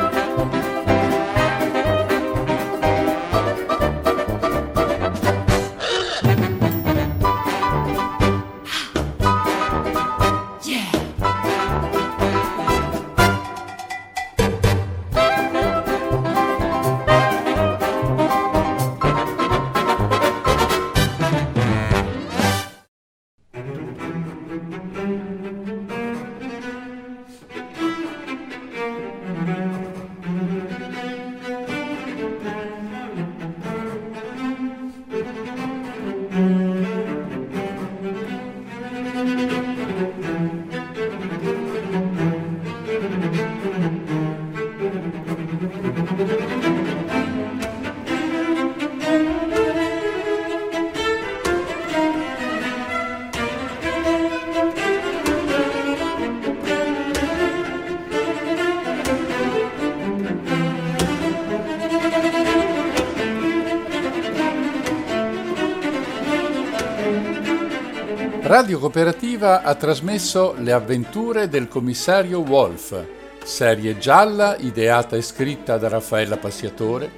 [68.55, 73.05] Radio Cooperativa ha trasmesso Le avventure del commissario Wolf,
[73.43, 77.11] serie gialla ideata e scritta da Raffaella Passiatore,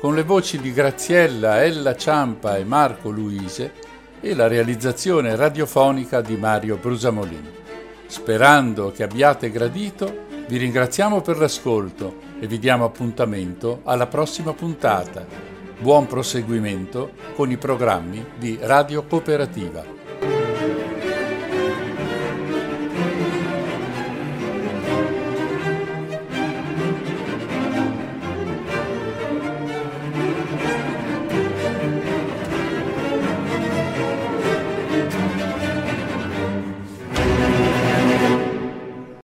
[0.00, 3.72] con le voci di Graziella, Ella Ciampa e Marco Luise
[4.20, 7.52] e la realizzazione radiofonica di Mario Brusamolini.
[8.08, 15.24] Sperando che abbiate gradito, vi ringraziamo per l'ascolto e vi diamo appuntamento alla prossima puntata.
[15.78, 19.99] Buon proseguimento con i programmi di Radio Cooperativa.